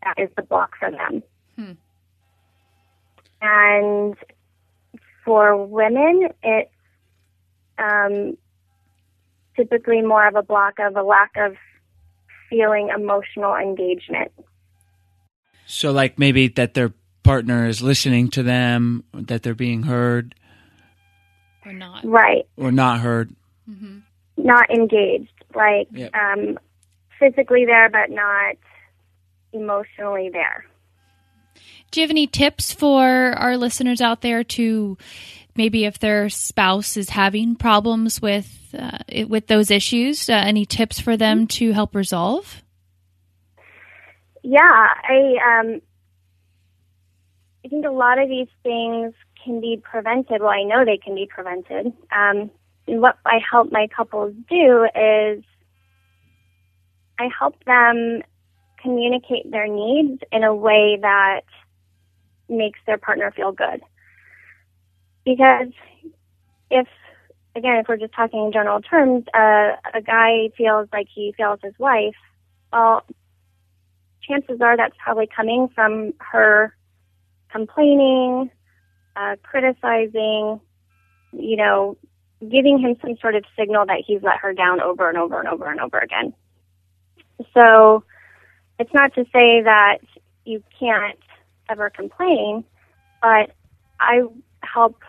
That 0.05 0.23
is 0.23 0.29
the 0.37 0.43
block 0.43 0.73
for 0.79 0.91
them. 0.91 1.23
Hmm. 1.57 1.73
And 3.41 4.17
for 5.25 5.57
women, 5.67 6.29
it's 6.43 6.71
um, 7.79 8.37
typically 9.57 10.03
more 10.03 10.27
of 10.27 10.37
a 10.37 10.43
block 10.43 10.75
of 10.79 10.97
a 10.97 11.03
lack 11.03 11.33
of 11.37 11.57
feeling 12.49 12.91
emotional 12.95 13.55
engagement. 13.55 14.33
So, 15.71 15.93
like 15.93 16.19
maybe 16.19 16.49
that 16.49 16.73
their 16.73 16.95
partner 17.23 17.67
is 17.67 17.83
listening 17.83 18.29
to 18.31 18.43
them, 18.43 19.05
that 19.13 19.43
they're 19.43 19.55
being 19.55 19.83
heard, 19.83 20.35
or 21.67 21.73
not. 21.75 22.05
Right. 22.05 22.47
or 22.57 22.73
not 22.73 23.01
heard. 23.01 23.35
Mm-hmm. 23.71 23.99
Not 24.39 24.71
engaged. 24.71 25.31
Like 25.55 25.89
Yep. 25.93 26.15
um, 26.15 26.59
physically 27.19 27.67
there, 27.67 27.91
but 27.91 28.11
not 28.11 28.57
emotionally 29.53 30.31
there. 30.33 30.65
Do 31.91 32.01
you 32.01 32.05
have 32.05 32.11
any 32.11 32.27
tips 32.27 32.73
for 32.73 33.07
our 33.07 33.57
listeners 33.59 34.01
out 34.01 34.23
there 34.23 34.45
to 34.45 34.97
maybe 35.55 35.85
if 35.85 35.99
their 35.99 36.31
spouse 36.31 36.97
is 36.97 37.11
having 37.11 37.57
problems 37.57 38.23
with 38.23 38.75
uh, 38.79 38.99
with 39.27 39.49
those 39.49 39.71
issues? 39.71 40.31
Uh, 40.31 40.33
any 40.33 40.65
tips 40.65 40.99
for 40.99 41.17
them 41.19 41.47
to 41.47 41.73
help 41.73 41.95
resolve? 41.95 42.63
Yeah, 44.43 44.61
I 44.63 45.61
um, 45.61 45.81
I 47.65 47.69
think 47.69 47.85
a 47.85 47.91
lot 47.91 48.19
of 48.19 48.29
these 48.29 48.49
things 48.63 49.15
can 49.45 49.61
be 49.61 49.81
prevented. 49.83 50.41
Well, 50.41 50.51
I 50.51 50.63
know 50.63 50.85
they 50.85 50.99
can 50.99 51.15
be 51.15 51.27
prevented. 51.27 51.87
Um, 52.11 52.51
and 52.87 53.03
what 53.03 53.19
I 53.27 53.41
help 53.51 53.71
my 53.71 53.89
couples 53.95 54.35
do 54.49 54.85
is 54.95 55.45
I 57.19 57.29
help 57.39 57.63
them 57.65 58.23
communicate 58.81 59.51
their 59.51 59.67
needs 59.67 60.23
in 60.33 60.45
a 60.45 60.55
way 60.55 60.99
that 61.01 61.43
makes 62.49 62.79
their 62.87 62.99
partner 62.99 63.33
feel 63.33 63.53
good. 63.53 63.83
Because 65.25 65.73
if, 66.71 66.87
again, 67.55 67.77
if 67.77 67.89
we're 67.89 67.97
just 67.97 68.15
talking 68.15 68.47
in 68.47 68.53
general 68.53 68.81
terms, 68.81 69.25
uh, 69.35 69.73
a 69.93 70.01
guy 70.01 70.51
feels 70.57 70.89
like 70.93 71.09
he 71.13 71.35
fails 71.37 71.59
his 71.63 71.75
wife, 71.79 72.15
well, 72.73 73.03
chances 74.29 74.61
are 74.61 74.77
that's 74.77 74.97
probably 75.03 75.27
coming 75.27 75.69
from 75.75 76.13
her 76.19 76.75
complaining, 77.51 78.51
uh, 79.17 79.37
criticizing, 79.43 80.61
you 81.33 81.57
know, 81.57 81.97
giving 82.41 82.79
him 82.79 82.97
some 83.01 83.17
sort 83.21 83.35
of 83.35 83.45
signal 83.59 83.87
that 83.87 84.03
he's 84.07 84.23
let 84.23 84.39
her 84.39 84.53
down 84.53 84.81
over 84.81 85.09
and 85.09 85.19
over 85.19 85.39
and 85.39 85.49
over 85.49 85.71
and 85.71 85.81
over 85.81 85.99
again. 85.99 86.33
So 87.55 88.05
it's 88.79 88.93
not 88.95 89.15
to 89.15 89.25
say 89.25 89.63
that 89.63 89.99
you 90.45 90.63
can't 90.79 91.19
ever 91.69 91.91
complain, 91.91 92.65
but 93.21 93.51
I 94.01 94.23
help 94.63 95.03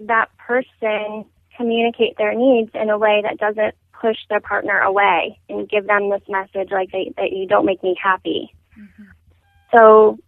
that 0.00 0.28
person 0.38 1.24
communicate 1.56 2.16
their 2.16 2.34
needs 2.34 2.70
in 2.74 2.90
a 2.90 2.98
way 2.98 3.22
that 3.22 3.38
doesn't 3.38 3.74
push 4.00 4.16
their 4.28 4.40
partner 4.40 4.78
away 4.78 5.38
and 5.48 5.68
give 5.68 5.86
them 5.86 6.10
this 6.10 6.22
message 6.28 6.70
like 6.70 6.90
they, 6.92 7.12
that 7.16 7.32
you 7.32 7.46
don't 7.46 7.66
make 7.66 7.82
me 7.82 7.96
happy. 8.00 8.54
So 9.72 10.18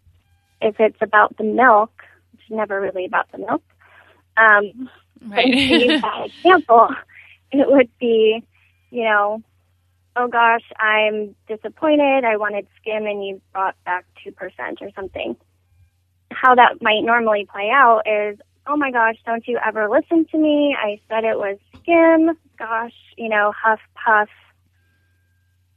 if 0.60 0.78
it's 0.78 1.00
about 1.00 1.36
the 1.36 1.44
milk, 1.44 1.92
it's 2.34 2.50
never 2.50 2.80
really 2.80 3.04
about 3.04 3.30
the 3.32 3.38
milk. 3.38 3.62
Um, 4.36 4.88
use 5.46 6.00
that 6.00 6.26
example, 6.26 6.88
it 7.52 7.70
would 7.70 7.90
be, 7.98 8.42
you 8.90 9.04
know, 9.04 9.42
oh 10.16 10.28
gosh, 10.28 10.64
I'm 10.78 11.34
disappointed. 11.48 12.24
I 12.24 12.36
wanted 12.36 12.66
skim 12.80 13.06
and 13.06 13.24
you 13.24 13.40
brought 13.52 13.76
back 13.84 14.04
2% 14.26 14.34
or 14.80 14.90
something. 14.94 15.36
How 16.30 16.54
that 16.54 16.80
might 16.80 17.02
normally 17.02 17.46
play 17.50 17.70
out 17.70 18.02
is, 18.06 18.38
oh 18.66 18.76
my 18.76 18.90
gosh, 18.90 19.16
don't 19.26 19.46
you 19.46 19.58
ever 19.64 19.88
listen 19.88 20.26
to 20.30 20.38
me? 20.38 20.76
I 20.78 21.00
said 21.08 21.24
it 21.24 21.38
was 21.38 21.58
skim. 21.80 22.36
Gosh, 22.60 22.92
you 23.16 23.30
know, 23.30 23.54
huff, 23.58 23.80
puff, 23.94 24.28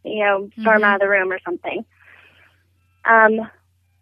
you 0.04 0.20
know, 0.20 0.50
storm 0.60 0.84
out 0.84 0.96
of 0.96 1.00
the 1.00 1.08
room 1.08 1.32
or 1.32 1.40
something. 1.46 1.86
Um, 3.06 3.50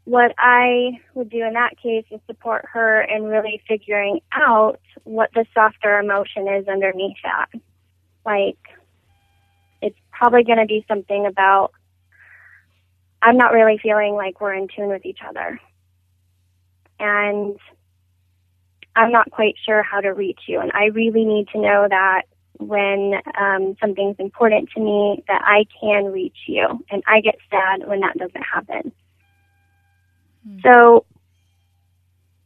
what 0.05 0.33
I 0.39 0.99
would 1.13 1.29
do 1.29 1.45
in 1.45 1.53
that 1.53 1.77
case 1.77 2.05
is 2.09 2.19
support 2.25 2.65
her 2.73 3.03
in 3.03 3.25
really 3.25 3.61
figuring 3.67 4.21
out 4.31 4.79
what 5.03 5.29
the 5.35 5.45
softer 5.53 5.99
emotion 5.99 6.47
is 6.47 6.67
underneath 6.67 7.17
that. 7.23 7.49
Like, 8.25 8.57
it's 9.83 9.99
probably 10.11 10.43
going 10.43 10.57
to 10.57 10.65
be 10.65 10.83
something 10.87 11.27
about, 11.27 11.73
I'm 13.21 13.37
not 13.37 13.53
really 13.53 13.77
feeling 13.77 14.15
like 14.15 14.41
we're 14.41 14.55
in 14.55 14.69
tune 14.75 14.89
with 14.89 15.05
each 15.05 15.19
other. 15.27 15.59
And 16.99 17.59
I'm 18.95 19.11
not 19.11 19.29
quite 19.29 19.53
sure 19.63 19.83
how 19.83 20.01
to 20.01 20.09
reach 20.09 20.41
you. 20.47 20.59
And 20.59 20.71
I 20.73 20.85
really 20.85 21.25
need 21.25 21.47
to 21.49 21.61
know 21.61 21.85
that 21.87 22.23
when 22.57 23.13
um, 23.39 23.75
something's 23.79 24.17
important 24.19 24.69
to 24.75 24.81
me, 24.81 25.23
that 25.27 25.41
I 25.43 25.65
can 25.79 26.05
reach 26.05 26.37
you. 26.47 26.83
And 26.89 27.03
I 27.07 27.21
get 27.21 27.35
sad 27.49 27.87
when 27.87 28.01
that 28.01 28.17
doesn't 28.17 28.43
happen. 28.43 28.91
So 30.63 31.05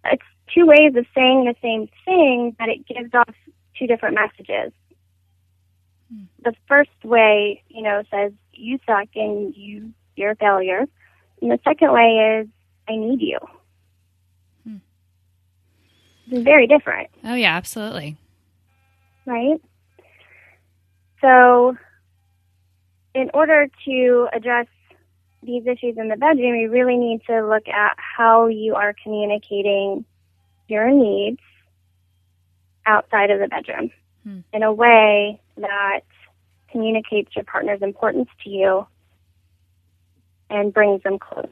it's 0.06 0.24
two 0.54 0.66
ways 0.66 0.96
of 0.96 1.06
saying 1.16 1.46
the 1.46 1.56
same 1.62 1.88
thing, 2.04 2.56
but 2.58 2.70
it 2.70 2.86
gives 2.88 3.14
off 3.14 3.34
two 3.78 3.88
different 3.88 4.16
messages. 4.16 4.72
The 6.44 6.54
first 6.68 6.92
way, 7.04 7.64
you 7.68 7.82
know, 7.82 8.04
says 8.12 8.32
you 8.54 8.80
suck 8.86 9.08
and 9.16 9.56
you 9.56 9.94
you're 10.16 10.32
a 10.32 10.36
failure. 10.36 10.86
And 11.42 11.52
the 11.52 11.60
second 11.64 11.92
way 11.92 12.42
is 12.42 12.48
I 12.88 12.96
need 12.96 13.22
you. 13.22 13.40
Hmm. 14.64 14.78
It's 16.30 16.44
very 16.44 16.68
different. 16.68 17.10
Oh, 17.24 17.34
yeah, 17.34 17.56
absolutely. 17.56 18.18
Right? 19.26 19.60
So, 21.22 21.78
in 23.14 23.32
order 23.34 23.68
to 23.86 24.28
address 24.34 24.68
these 25.42 25.66
issues 25.66 25.98
in 25.98 26.10
the 26.10 26.18
bedroom, 26.18 26.56
you 26.56 26.70
really 26.70 26.98
need 26.98 27.22
to 27.28 27.46
look 27.48 27.68
at 27.68 27.96
how 27.98 28.48
you 28.48 28.76
are 28.76 28.96
communicating 29.04 30.06
your 30.68 30.90
needs 30.92 31.40
outside 32.86 33.32
of 33.32 33.40
the 33.40 33.48
bedroom 33.48 33.92
hmm. 34.24 34.40
in 34.54 34.64
a 34.64 34.74
way 34.74 35.40
that 35.58 36.02
communicates 36.72 37.36
your 37.36 37.46
partner's 37.46 37.82
importance 37.82 38.30
to 38.44 38.50
you 38.50 38.88
and 40.50 40.74
brings 40.74 41.02
them 41.04 41.18
close. 41.18 41.48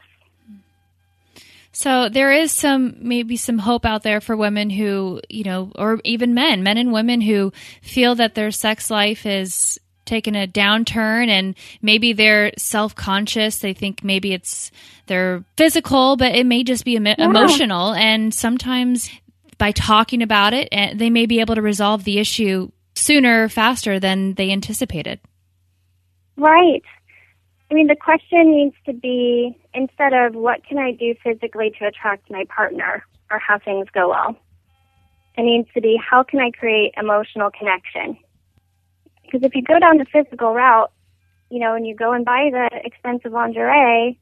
So 1.74 2.08
there 2.08 2.32
is 2.32 2.52
some 2.52 2.96
maybe 3.00 3.36
some 3.36 3.58
hope 3.58 3.84
out 3.84 4.04
there 4.04 4.22
for 4.22 4.38
women 4.38 4.70
who, 4.70 5.22
you 5.28 5.44
know, 5.44 5.72
or 5.76 6.00
even 6.04 6.36
men, 6.36 6.62
men 6.62 6.78
and 6.78 6.94
women 6.94 7.20
who 7.20 7.52
feel 7.82 8.14
that 8.16 8.36
their 8.36 8.52
sex 8.52 8.92
life 8.92 9.26
is 9.26 9.80
taken 10.06 10.36
a 10.36 10.46
downturn 10.46 11.30
and 11.30 11.56
maybe 11.82 12.14
they're 12.14 12.52
self-conscious. 12.58 13.58
They 13.58 13.74
think 13.74 14.04
maybe 14.04 14.34
it's 14.34 14.72
they're 15.08 15.44
physical 15.58 16.16
but 16.16 16.36
it 16.36 16.46
may 16.46 16.64
just 16.64 16.86
be 16.86 16.92
yeah. 16.92 17.16
emotional. 17.18 17.94
And 17.94 18.32
sometimes 18.32 19.10
by 19.58 19.72
talking 19.72 20.22
about 20.22 20.54
it 20.54 20.70
eh, 20.72 20.94
they 20.94 21.10
may 21.10 21.26
be 21.26 21.40
able 21.40 21.56
to 21.56 21.62
resolve 21.62 22.04
the 22.04 22.20
issue 22.20 22.70
sooner 22.94 23.50
faster 23.50 24.00
than 24.00 24.36
they 24.36 24.52
anticipated. 24.52 25.20
Right 26.38 26.84
i 27.72 27.74
mean 27.74 27.88
the 27.88 27.96
question 27.96 28.52
needs 28.52 28.76
to 28.86 28.94
be 28.94 29.58
instead 29.74 30.14
of 30.14 30.36
what 30.36 30.66
can 30.66 30.78
i 30.78 30.92
do 30.92 31.14
physically 31.24 31.72
to 31.78 31.86
attract 31.86 32.30
my 32.30 32.46
partner 32.46 33.04
or 33.32 33.40
how 33.40 33.58
things 33.60 33.88
go 33.94 34.10
well 34.10 34.36
it 35.38 35.44
needs 35.44 35.68
to 35.74 35.82
be 35.82 35.98
how 35.98 36.24
can 36.24 36.40
i 36.40 36.52
create 36.52 36.94
emotional 36.98 37.50
connection 37.52 38.18
because 39.34 39.48
if 39.48 39.56
you 39.56 39.64
go 39.64 39.80
down 39.80 39.98
the 39.98 40.06
physical 40.06 40.54
route, 40.54 40.92
you 41.50 41.60
know, 41.60 41.74
and 41.74 41.88
you 41.88 41.96
go 41.96 42.14
and 42.14 42.24
buy 42.24 42.50
the 42.52 42.70
expensive 42.86 43.32
lingerie, 43.32 44.20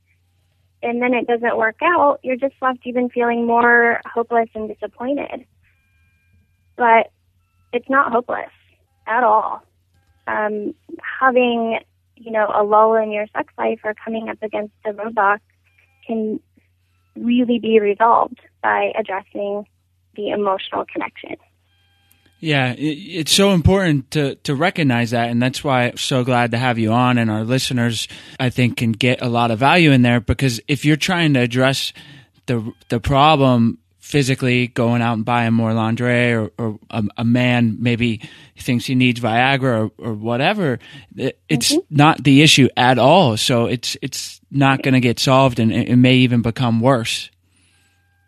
and 0.82 1.02
then 1.02 1.14
it 1.14 1.28
doesn't 1.28 1.58
work 1.58 1.76
out, 1.84 2.20
you're 2.24 2.38
just 2.38 2.56
left 2.62 2.80
even 2.86 3.10
feeling 3.10 3.46
more 3.46 4.00
hopeless 4.06 4.48
and 4.56 4.70
disappointed. 4.70 5.46
But 6.78 7.12
it's 7.74 7.90
not 7.90 8.14
hopeless 8.14 8.52
at 9.06 9.24
all. 9.24 9.64
Um, 10.28 10.74
having, 11.20 11.80
you 12.24 12.32
know, 12.32 12.48
a 12.54 12.64
lull 12.64 12.96
in 12.96 13.12
your 13.12 13.26
sex 13.36 13.54
life 13.58 13.80
or 13.84 13.94
coming 13.94 14.30
up 14.30 14.38
against 14.42 14.74
a 14.86 14.92
roadblock 14.92 15.40
can 16.06 16.40
really 17.16 17.60
be 17.60 17.80
resolved 17.80 18.40
by 18.62 18.92
addressing 18.98 19.66
the 20.16 20.30
emotional 20.30 20.86
connection. 20.92 21.36
Yeah, 22.40 22.74
it's 22.76 23.32
so 23.32 23.52
important 23.52 24.10
to, 24.12 24.34
to 24.36 24.56
recognize 24.56 25.12
that. 25.12 25.30
And 25.30 25.40
that's 25.40 25.64
why 25.64 25.84
I'm 25.84 25.98
so 25.98 26.24
glad 26.24 26.52
to 26.52 26.58
have 26.58 26.80
you 26.80 26.92
on. 26.92 27.20
And 27.20 27.30
our 27.30 27.44
listeners, 27.44 28.08
I 28.40 28.50
think, 28.50 28.78
can 28.78 28.94
get 28.94 29.22
a 29.22 29.30
lot 29.30 29.52
of 29.52 29.60
value 29.60 29.92
in 29.92 30.02
there 30.02 30.20
because 30.20 30.60
if 30.68 30.84
you're 30.84 30.96
trying 30.96 31.36
to 31.36 31.40
address 31.40 31.94
the, 32.48 32.74
the 32.90 33.00
problem 33.00 33.78
physically, 34.02 34.68
going 34.68 35.02
out 35.02 35.14
and 35.14 35.24
buying 35.24 35.54
more 35.54 35.74
lingerie, 35.74 36.34
or, 36.34 36.52
or 36.58 36.80
a, 36.90 37.04
a, 37.18 37.24
man 37.24 37.78
maybe 37.80 38.20
thinks 38.58 38.86
he 38.86 38.96
needs 38.96 39.20
Viagra 39.20 39.92
or, 39.98 40.10
or 40.10 40.14
whatever, 40.14 40.80
it's 41.16 41.72
mm-hmm. 41.72 41.96
not 41.96 42.24
the 42.24 42.42
issue 42.42 42.68
at 42.76 42.98
all. 42.98 43.38
So 43.38 43.68
it's, 43.68 43.96
it's 44.02 44.42
not 44.50 44.82
going 44.82 44.96
to 44.96 45.00
get 45.00 45.20
solved 45.20 45.60
and 45.60 45.72
it 45.72 45.96
may 45.96 46.16
even 46.16 46.42
become 46.42 46.82
worse. 46.82 47.30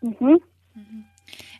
Mm-hmm. 0.02 0.36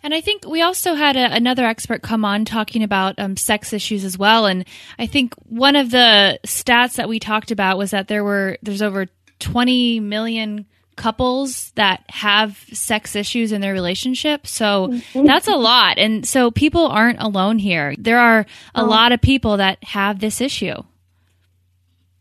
And 0.05 0.13
I 0.13 0.21
think 0.21 0.47
we 0.47 0.61
also 0.61 0.95
had 0.95 1.17
a, 1.17 1.35
another 1.35 1.65
expert 1.65 2.03
come 2.03 2.25
on 2.27 2.45
talking 2.45 2.83
about 2.83 3.19
um, 3.19 3.37
sex 3.37 3.73
issues 3.73 4.05
as 4.05 4.17
well. 4.19 4.47
And 4.47 4.67
I 4.99 5.07
think 5.07 5.35
one 5.49 5.77
of 5.77 5.91
the 5.91 6.39
stats 6.47 6.97
that 6.97 7.09
we 7.09 7.19
talked 7.19 7.51
about 7.51 7.79
was 7.79 7.91
that 7.93 8.07
there 8.07 8.23
were 8.23 8.59
there's 8.63 8.83
over 8.83 9.07
20 9.39 10.01
million 10.01 10.67
couples 10.97 11.73
that 11.73 12.05
have 12.09 12.57
sex 12.73 13.17
issues 13.17 13.53
in 13.53 13.61
their 13.61 13.73
relationship. 13.73 14.47
So 14.47 14.89
mm-hmm. 14.89 15.27
that's 15.27 15.49
a 15.49 15.57
lot. 15.57 15.99
And 15.99 16.27
so 16.27 16.51
people 16.51 16.87
aren't 16.87 17.21
alone 17.21 17.59
here. 17.59 17.95
There 17.99 18.19
are 18.19 18.41
a 18.75 18.83
oh. 18.83 18.85
lot 18.85 19.13
of 19.13 19.21
people 19.21 19.57
that 19.59 19.83
have 19.85 20.21
this 20.21 20.41
issue. 20.41 20.83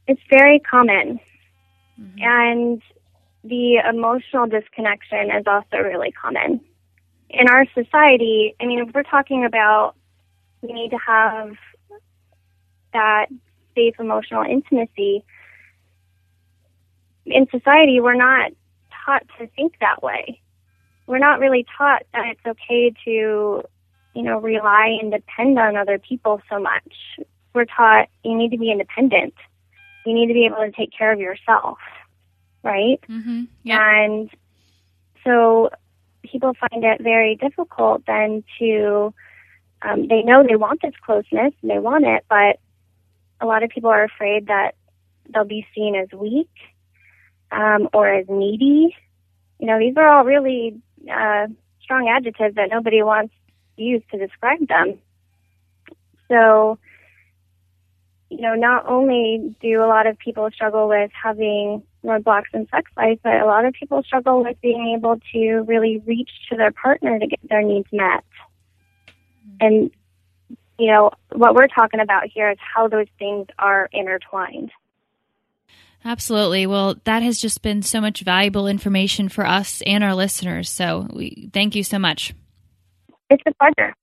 It's 0.07 0.21
very 0.29 0.59
common. 0.59 1.19
Mm-hmm. 1.99 2.17
And 2.21 2.81
the 3.43 3.77
emotional 3.87 4.47
disconnection 4.47 5.31
is 5.37 5.45
also 5.47 5.77
really 5.77 6.11
common 6.11 6.61
in 7.33 7.49
our 7.49 7.65
society, 7.73 8.55
I 8.61 8.65
mean, 8.65 8.87
if 8.87 8.93
we're 8.93 9.03
talking 9.03 9.43
about 9.43 9.95
we 10.61 10.71
need 10.71 10.91
to 10.91 10.99
have 11.05 11.51
that 12.93 13.25
safe 13.75 13.95
emotional 13.99 14.43
intimacy, 14.43 15.25
in 17.25 17.47
society, 17.49 17.99
we're 17.99 18.13
not 18.13 18.51
taught 19.05 19.23
to 19.39 19.47
think 19.47 19.75
that 19.79 20.01
way. 20.03 20.41
We're 21.07 21.19
not 21.19 21.39
really 21.39 21.65
taught 21.77 22.03
that 22.13 22.25
it's 22.27 22.45
okay 22.45 22.93
to, 23.05 23.63
you 24.15 24.21
know, 24.21 24.39
rely 24.39 24.97
and 25.01 25.11
depend 25.11 25.59
on 25.59 25.75
other 25.75 25.99
people 25.99 26.41
so 26.49 26.59
much. 26.59 26.93
We're 27.53 27.65
taught 27.65 28.07
you 28.23 28.35
need 28.35 28.51
to 28.51 28.57
be 28.57 28.71
independent. 28.71 29.33
You 30.05 30.13
need 30.13 30.27
to 30.27 30.33
be 30.33 30.45
able 30.45 30.57
to 30.57 30.71
take 30.71 30.91
care 30.97 31.11
of 31.11 31.19
yourself, 31.19 31.77
right? 32.63 32.99
Mm-hmm. 33.09 33.43
And 33.69 34.29
so 35.23 35.69
people 36.23 36.53
find 36.53 36.83
it 36.83 37.01
very 37.01 37.35
difficult 37.35 38.05
then 38.05 38.43
to 38.59 39.13
um, 39.81 40.07
they 40.07 40.23
know 40.23 40.43
they 40.43 40.55
want 40.55 40.81
this 40.81 40.93
closeness 41.05 41.53
and 41.61 41.69
they 41.69 41.79
want 41.79 42.05
it, 42.05 42.25
but 42.29 42.59
a 43.41 43.45
lot 43.45 43.63
of 43.63 43.69
people 43.69 43.89
are 43.89 44.03
afraid 44.03 44.47
that 44.47 44.75
they'll 45.33 45.43
be 45.43 45.65
seen 45.75 45.95
as 45.95 46.07
weak 46.17 46.49
um, 47.53 47.87
or 47.93 48.09
as 48.09 48.25
needy. 48.27 48.95
You 49.59 49.67
know, 49.67 49.79
these 49.79 49.95
are 49.95 50.07
all 50.07 50.25
really 50.25 50.81
uh, 51.09 51.47
strong 51.81 52.09
adjectives 52.09 52.55
that 52.55 52.69
nobody 52.69 53.03
wants 53.03 53.33
to 53.77 53.83
use 53.83 54.01
to 54.11 54.17
describe 54.17 54.67
them. 54.67 54.99
So, 56.27 56.79
you 58.29 58.41
know, 58.41 58.55
not 58.55 58.87
only 58.87 59.55
do 59.61 59.83
a 59.83 59.87
lot 59.87 60.07
of 60.07 60.17
people 60.17 60.49
struggle 60.51 60.89
with 60.89 61.11
having 61.11 61.83
roadblocks 62.03 62.53
in 62.53 62.67
sex 62.69 62.89
life, 62.97 63.19
but 63.23 63.39
a 63.39 63.45
lot 63.45 63.65
of 63.65 63.73
people 63.73 64.01
struggle 64.03 64.43
with 64.43 64.59
being 64.61 64.95
able 64.97 65.19
to 65.33 65.59
really 65.67 66.01
reach 66.05 66.31
to 66.49 66.57
their 66.57 66.71
partner 66.71 67.19
to 67.19 67.27
get 67.27 67.39
their 67.47 67.61
needs 67.61 67.87
met. 67.91 68.23
And, 69.59 69.91
you 70.79 70.91
know, 70.91 71.11
what 71.31 71.53
we're 71.55 71.67
talking 71.67 71.99
about 71.99 72.23
here 72.33 72.49
is 72.49 72.57
how 72.59 72.87
those 72.87 73.07
things 73.19 73.47
are 73.59 73.87
intertwined. 73.93 74.71
Absolutely. 76.05 76.67
Well, 76.67 76.95
that 77.05 77.23
has 77.23 77.39
just 77.39 77.61
been 77.61 77.81
so 77.81 78.01
much 78.01 78.21
valuable 78.21 78.67
information 78.67 79.29
for 79.29 79.45
us 79.45 79.81
and 79.85 80.03
our 80.03 80.15
listeners. 80.15 80.69
So 80.69 81.07
we 81.11 81.49
thank 81.53 81.75
you 81.75 81.83
so 81.83 81.97
much. 81.97 82.33
It's 83.29 83.43
a 83.47 83.53
pleasure. 83.53 83.95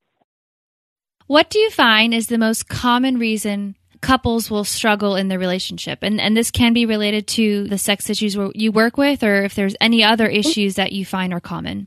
What 1.26 1.50
do 1.50 1.58
you 1.58 1.70
find 1.70 2.14
is 2.14 2.26
the 2.26 2.38
most 2.38 2.68
common 2.68 3.18
reason 3.18 3.76
couples 4.00 4.50
will 4.50 4.64
struggle 4.64 5.14
in 5.14 5.28
their 5.28 5.38
relationship. 5.38 5.98
And, 6.02 6.20
and 6.20 6.36
this 6.36 6.50
can 6.50 6.72
be 6.72 6.86
related 6.86 7.26
to 7.28 7.68
the 7.68 7.78
sex 7.78 8.08
issues 8.08 8.36
you 8.54 8.72
work 8.72 8.96
with, 8.96 9.22
or 9.22 9.42
if 9.42 9.54
there's 9.54 9.76
any 9.80 10.02
other 10.02 10.26
issues 10.26 10.76
that 10.76 10.92
you 10.92 11.04
find 11.04 11.34
are 11.34 11.40
common. 11.40 11.86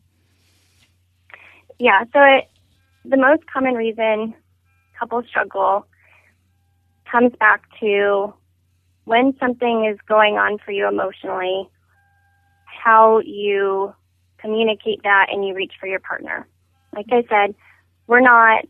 Yeah, 1.79 2.03
so 2.13 2.21
it, 2.21 2.49
the 3.03 3.17
most 3.17 3.45
common 3.51 3.73
reason 3.73 4.35
couples 4.97 5.25
struggle 5.27 5.87
comes 7.11 7.33
back 7.39 7.63
to 7.79 8.33
when 9.05 9.35
something 9.39 9.85
is 9.85 9.97
going 10.07 10.35
on 10.35 10.57
for 10.59 10.71
you 10.71 10.87
emotionally, 10.87 11.69
how 12.65 13.19
you 13.19 13.93
communicate 14.37 15.03
that 15.03 15.27
and 15.31 15.45
you 15.45 15.53
reach 15.53 15.73
for 15.79 15.87
your 15.87 15.99
partner. 15.99 16.47
Like 16.95 17.07
I 17.11 17.23
said, 17.29 17.55
we're 18.07 18.21
not 18.21 18.65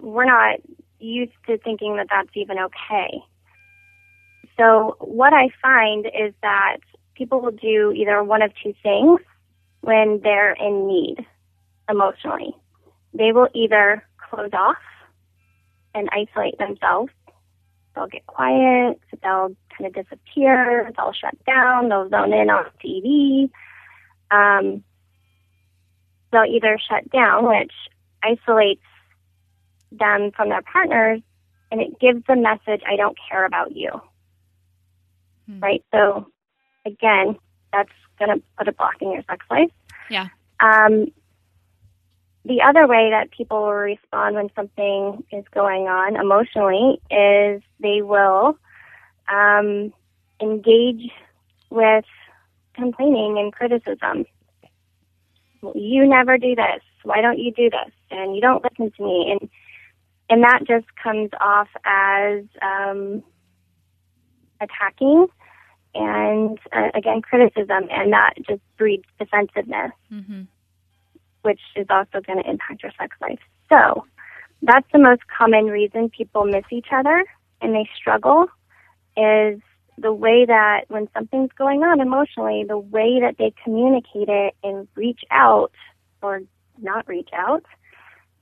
we're 0.00 0.24
not 0.24 0.58
used 0.98 1.32
to 1.46 1.58
thinking 1.58 1.96
that 1.96 2.08
that's 2.10 2.30
even 2.34 2.58
okay. 2.58 3.20
So 4.56 4.96
what 5.00 5.32
I 5.32 5.48
find 5.60 6.06
is 6.06 6.32
that 6.42 6.78
people 7.14 7.40
will 7.40 7.52
do 7.52 7.92
either 7.92 8.22
one 8.22 8.42
of 8.42 8.52
two 8.62 8.74
things 8.82 9.20
when 9.80 10.20
they're 10.22 10.52
in 10.52 10.86
need 10.86 11.26
emotionally. 11.88 12.54
They 13.14 13.32
will 13.32 13.48
either 13.54 14.04
close 14.30 14.50
off 14.52 14.76
and 15.94 16.08
isolate 16.12 16.58
themselves. 16.58 17.10
They'll 17.96 18.06
get 18.06 18.26
quiet, 18.26 19.00
they'll 19.22 19.56
kind 19.76 19.86
of 19.86 19.94
disappear, 19.94 20.92
they'll 20.96 21.12
shut 21.12 21.34
down, 21.46 21.88
they'll 21.88 22.08
zone 22.08 22.32
in 22.32 22.50
on 22.50 22.66
TV. 22.84 23.50
Um, 24.30 24.84
they'll 26.30 26.44
either 26.44 26.78
shut 26.78 27.10
down, 27.10 27.48
which 27.48 27.72
isolates 28.22 28.82
them 29.90 30.30
from 30.36 30.50
their 30.50 30.62
partners 30.62 31.22
and 31.70 31.80
it 31.80 31.98
gives 31.98 32.22
the 32.28 32.36
message, 32.36 32.82
I 32.86 32.96
don't 32.96 33.16
care 33.28 33.44
about 33.44 33.74
you. 33.74 33.90
Hmm. 35.46 35.60
Right? 35.60 35.84
So 35.92 36.26
again, 36.84 37.36
that's 37.72 37.90
going 38.18 38.38
to 38.38 38.42
put 38.58 38.68
a 38.68 38.72
block 38.72 38.94
in 39.00 39.12
your 39.12 39.22
sex 39.28 39.44
life. 39.50 39.70
Yeah. 40.10 40.28
Um, 40.60 41.06
the 42.46 42.62
other 42.62 42.86
way 42.86 43.10
that 43.10 43.32
people 43.32 43.62
will 43.62 43.72
respond 43.72 44.36
when 44.36 44.50
something 44.54 45.24
is 45.32 45.44
going 45.52 45.88
on 45.88 46.14
emotionally 46.14 47.00
is 47.10 47.60
they 47.80 48.02
will 48.02 48.56
um, 49.28 49.92
engage 50.40 51.10
with 51.70 52.04
complaining 52.74 53.36
and 53.38 53.52
criticism. 53.52 54.26
You 55.74 56.06
never 56.06 56.38
do 56.38 56.54
this. 56.54 56.82
Why 57.02 57.20
don't 57.20 57.38
you 57.38 57.52
do 57.52 57.68
this? 57.68 57.92
And 58.12 58.36
you 58.36 58.40
don't 58.40 58.62
listen 58.62 58.92
to 58.96 59.04
me. 59.04 59.36
And 59.38 59.50
and 60.28 60.42
that 60.42 60.60
just 60.66 60.86
comes 61.02 61.30
off 61.40 61.68
as 61.84 62.44
um, 62.62 63.22
attacking 64.60 65.26
and 65.94 66.58
uh, 66.72 66.90
again 66.94 67.22
criticism, 67.22 67.88
and 67.90 68.12
that 68.12 68.34
just 68.48 68.62
breeds 68.76 69.04
defensiveness, 69.18 69.92
Mm-hmm. 70.12 70.42
Which 71.46 71.60
is 71.76 71.86
also 71.88 72.20
going 72.20 72.42
to 72.42 72.50
impact 72.50 72.82
your 72.82 72.92
sex 72.98 73.16
life. 73.22 73.38
So 73.72 74.04
that's 74.62 74.86
the 74.92 74.98
most 74.98 75.22
common 75.28 75.66
reason 75.66 76.10
people 76.10 76.44
miss 76.44 76.64
each 76.72 76.88
other 76.92 77.24
and 77.62 77.72
they 77.72 77.88
struggle 77.96 78.48
is 79.16 79.60
the 79.96 80.12
way 80.12 80.44
that 80.44 80.82
when 80.88 81.08
something's 81.14 81.52
going 81.56 81.84
on 81.84 82.00
emotionally, 82.00 82.64
the 82.68 82.76
way 82.76 83.20
that 83.20 83.36
they 83.38 83.54
communicate 83.62 84.28
it 84.28 84.54
and 84.64 84.88
reach 84.96 85.20
out 85.30 85.72
or 86.20 86.42
not 86.82 87.06
reach 87.08 87.30
out 87.32 87.64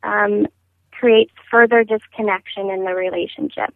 um, 0.03 0.47
creates 0.91 1.33
further 1.51 1.85
disconnection 1.85 2.71
in 2.71 2.85
the 2.85 2.95
relationship. 2.95 3.73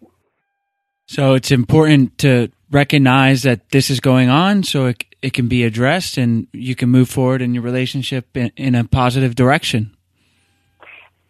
So 1.07 1.35
it's 1.35 1.51
important 1.51 2.17
to 2.19 2.51
recognize 2.71 3.43
that 3.43 3.69
this 3.71 3.91
is 3.91 4.01
going 4.01 4.31
on 4.31 4.63
so 4.63 4.87
it, 4.87 5.05
it 5.23 5.33
can 5.33 5.49
be 5.49 5.65
addressed 5.65 6.17
and 6.17 6.47
you 6.53 6.75
can 6.75 6.89
move 6.89 7.09
forward 7.09 7.43
in 7.43 7.55
your 7.55 7.63
relationship 7.63 8.37
in, 8.37 8.53
in 8.57 8.75
a 8.75 8.85
positive 8.85 9.35
direction. 9.35 9.97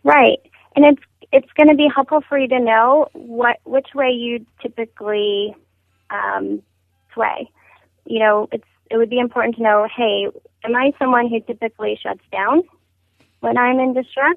Right. 0.05 0.39
And 0.77 0.85
it's 0.85 1.03
it's 1.31 1.53
going 1.57 1.69
to 1.69 1.75
be 1.75 1.89
helpful 1.95 2.23
for 2.27 2.39
you 2.39 2.49
to 2.49 2.59
know 2.59 3.09
what 3.13 3.59
which 3.65 3.89
way 3.95 4.11
you 4.11 4.47
typically 4.63 5.55
um, 6.11 6.63
sway. 7.13 7.51
You 8.07 8.21
know, 8.21 8.49
it's 8.53 8.65
it 8.91 8.97
would 8.97 9.11
be 9.11 9.19
important 9.19 9.57
to 9.57 9.63
know, 9.63 9.87
hey, 9.95 10.29
am 10.65 10.75
I 10.75 10.93
someone 10.99 11.29
who 11.29 11.41
typically 11.41 11.99
shuts 12.03 12.23
down 12.33 12.63
when 13.41 13.59
I'm 13.59 13.79
in 13.79 13.93
distress? 13.93 14.37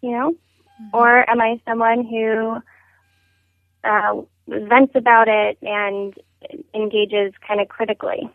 You 0.00 0.12
know, 0.12 0.34
or 0.92 1.28
am 1.28 1.40
I 1.40 1.60
someone 1.68 2.04
who 2.04 2.56
uh, 3.84 4.22
vents 4.48 4.92
about 4.94 5.28
it 5.28 5.58
and 5.62 6.14
engages 6.74 7.32
kind 7.46 7.60
of 7.60 7.68
critically? 7.68 8.30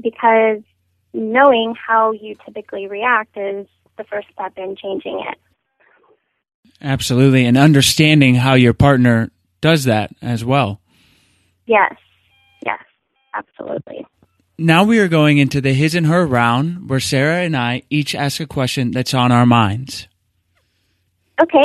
Because 0.00 0.62
knowing 1.12 1.74
how 1.74 2.12
you 2.12 2.36
typically 2.44 2.86
react 2.86 3.36
is 3.36 3.66
the 3.96 4.04
first 4.04 4.28
step 4.32 4.52
in 4.56 4.76
changing 4.76 5.24
it. 5.28 5.38
Absolutely. 6.80 7.44
And 7.44 7.58
understanding 7.58 8.36
how 8.36 8.54
your 8.54 8.72
partner 8.72 9.30
does 9.60 9.84
that 9.84 10.10
as 10.22 10.44
well. 10.44 10.80
Yes, 11.66 11.94
yes, 12.64 12.82
absolutely. 13.34 14.06
Now 14.58 14.84
we 14.84 14.98
are 14.98 15.08
going 15.08 15.38
into 15.38 15.60
the 15.60 15.72
his 15.72 15.94
and 15.94 16.06
her 16.06 16.26
round 16.26 16.88
where 16.88 17.00
Sarah 17.00 17.42
and 17.42 17.56
I 17.56 17.82
each 17.90 18.14
ask 18.14 18.40
a 18.40 18.46
question 18.46 18.90
that's 18.90 19.14
on 19.14 19.32
our 19.32 19.46
minds. 19.46 20.08
Okay. 21.40 21.64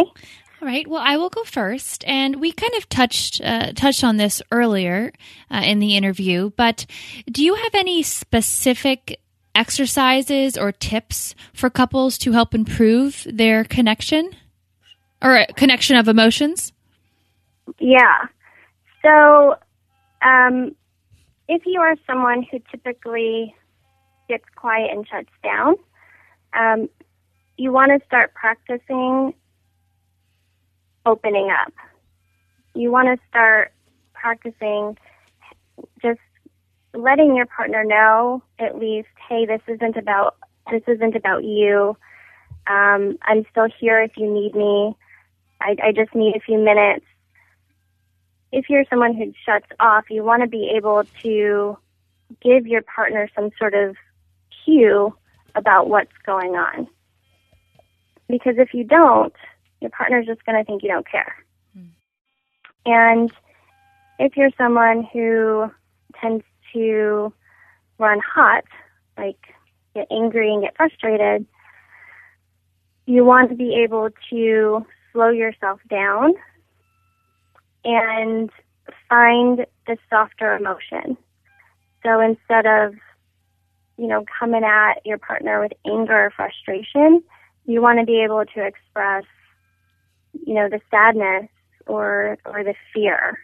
All 0.61 0.67
right. 0.67 0.87
Well, 0.87 1.01
I 1.03 1.17
will 1.17 1.29
go 1.29 1.43
first, 1.43 2.03
and 2.07 2.39
we 2.39 2.51
kind 2.51 2.73
of 2.75 2.87
touched 2.87 3.41
uh, 3.43 3.73
touched 3.73 4.03
on 4.03 4.17
this 4.17 4.41
earlier 4.51 5.11
uh, 5.51 5.61
in 5.65 5.79
the 5.79 5.97
interview. 5.97 6.51
But 6.55 6.85
do 7.29 7.43
you 7.43 7.55
have 7.55 7.75
any 7.75 8.03
specific 8.03 9.19
exercises 9.53 10.57
or 10.57 10.71
tips 10.71 11.35
for 11.53 11.69
couples 11.69 12.17
to 12.19 12.31
help 12.31 12.55
improve 12.55 13.27
their 13.29 13.63
connection 13.65 14.31
or 15.21 15.37
uh, 15.37 15.45
connection 15.55 15.97
of 15.97 16.07
emotions? 16.07 16.71
Yeah. 17.79 18.27
So, 19.01 19.55
um, 20.21 20.73
if 21.49 21.63
you 21.65 21.81
are 21.81 21.95
someone 22.07 22.43
who 22.49 22.59
typically 22.71 23.53
gets 24.29 24.45
quiet 24.55 24.89
and 24.91 25.05
shuts 25.07 25.29
down, 25.43 25.75
um, 26.53 26.89
you 27.57 27.71
want 27.71 27.91
to 27.91 28.05
start 28.05 28.33
practicing 28.33 29.33
opening 31.05 31.49
up. 31.49 31.73
You 32.73 32.91
want 32.91 33.07
to 33.07 33.27
start 33.29 33.71
practicing 34.13 34.97
just 36.01 36.19
letting 36.93 37.35
your 37.35 37.45
partner 37.45 37.83
know 37.83 38.41
at 38.59 38.77
least, 38.77 39.09
hey, 39.27 39.45
this 39.45 39.61
isn't 39.67 39.97
about 39.97 40.35
this 40.71 40.83
isn't 40.87 41.15
about 41.15 41.43
you. 41.43 41.95
Um, 42.67 43.17
I'm 43.21 43.45
still 43.51 43.67
here 43.79 44.01
if 44.01 44.17
you 44.17 44.31
need 44.31 44.55
me. 44.55 44.95
I, 45.61 45.75
I 45.83 45.91
just 45.91 46.15
need 46.15 46.35
a 46.35 46.39
few 46.39 46.57
minutes. 46.57 47.05
If 48.51 48.69
you're 48.69 48.85
someone 48.89 49.15
who 49.15 49.31
shuts 49.45 49.67
off, 49.79 50.05
you 50.09 50.23
want 50.23 50.41
to 50.41 50.47
be 50.47 50.71
able 50.75 51.03
to 51.21 51.77
give 52.41 52.65
your 52.65 52.81
partner 52.81 53.29
some 53.35 53.51
sort 53.59 53.75
of 53.75 53.95
cue 54.63 55.15
about 55.53 55.87
what's 55.87 56.11
going 56.25 56.55
on. 56.55 56.87
Because 58.27 58.55
if 58.57 58.73
you 58.73 58.83
don't, 58.83 59.35
your 59.81 59.91
partner's 59.91 60.25
just 60.25 60.45
going 60.45 60.57
to 60.57 60.63
think 60.63 60.83
you 60.83 60.89
don't 60.89 61.09
care. 61.09 61.35
Hmm. 61.73 61.85
And 62.85 63.31
if 64.19 64.37
you're 64.37 64.51
someone 64.57 65.07
who 65.11 65.71
tends 66.21 66.43
to 66.73 67.33
run 67.97 68.19
hot, 68.19 68.63
like 69.17 69.39
get 69.93 70.07
angry 70.11 70.53
and 70.53 70.63
get 70.63 70.75
frustrated, 70.75 71.45
you 73.05 73.23
want 73.23 73.49
to 73.49 73.55
be 73.55 73.75
able 73.83 74.09
to 74.29 74.85
slow 75.13 75.29
yourself 75.29 75.79
down 75.89 76.33
and 77.83 78.49
find 79.07 79.65
the 79.87 79.97
softer 80.09 80.55
emotion. 80.55 81.17
So 82.03 82.19
instead 82.19 82.65
of, 82.65 82.95
you 83.97 84.07
know, 84.07 84.25
coming 84.39 84.63
at 84.63 85.05
your 85.05 85.17
partner 85.17 85.61
with 85.61 85.71
anger 85.85 86.25
or 86.25 86.31
frustration, 86.35 87.23
you 87.65 87.81
want 87.81 87.99
to 87.99 88.05
be 88.05 88.21
able 88.21 88.43
to 88.45 88.65
express, 88.65 89.23
you 90.45 90.53
know, 90.53 90.69
the 90.69 90.81
sadness 90.91 91.49
or 91.87 92.37
or 92.45 92.63
the 92.63 92.73
fear 92.93 93.39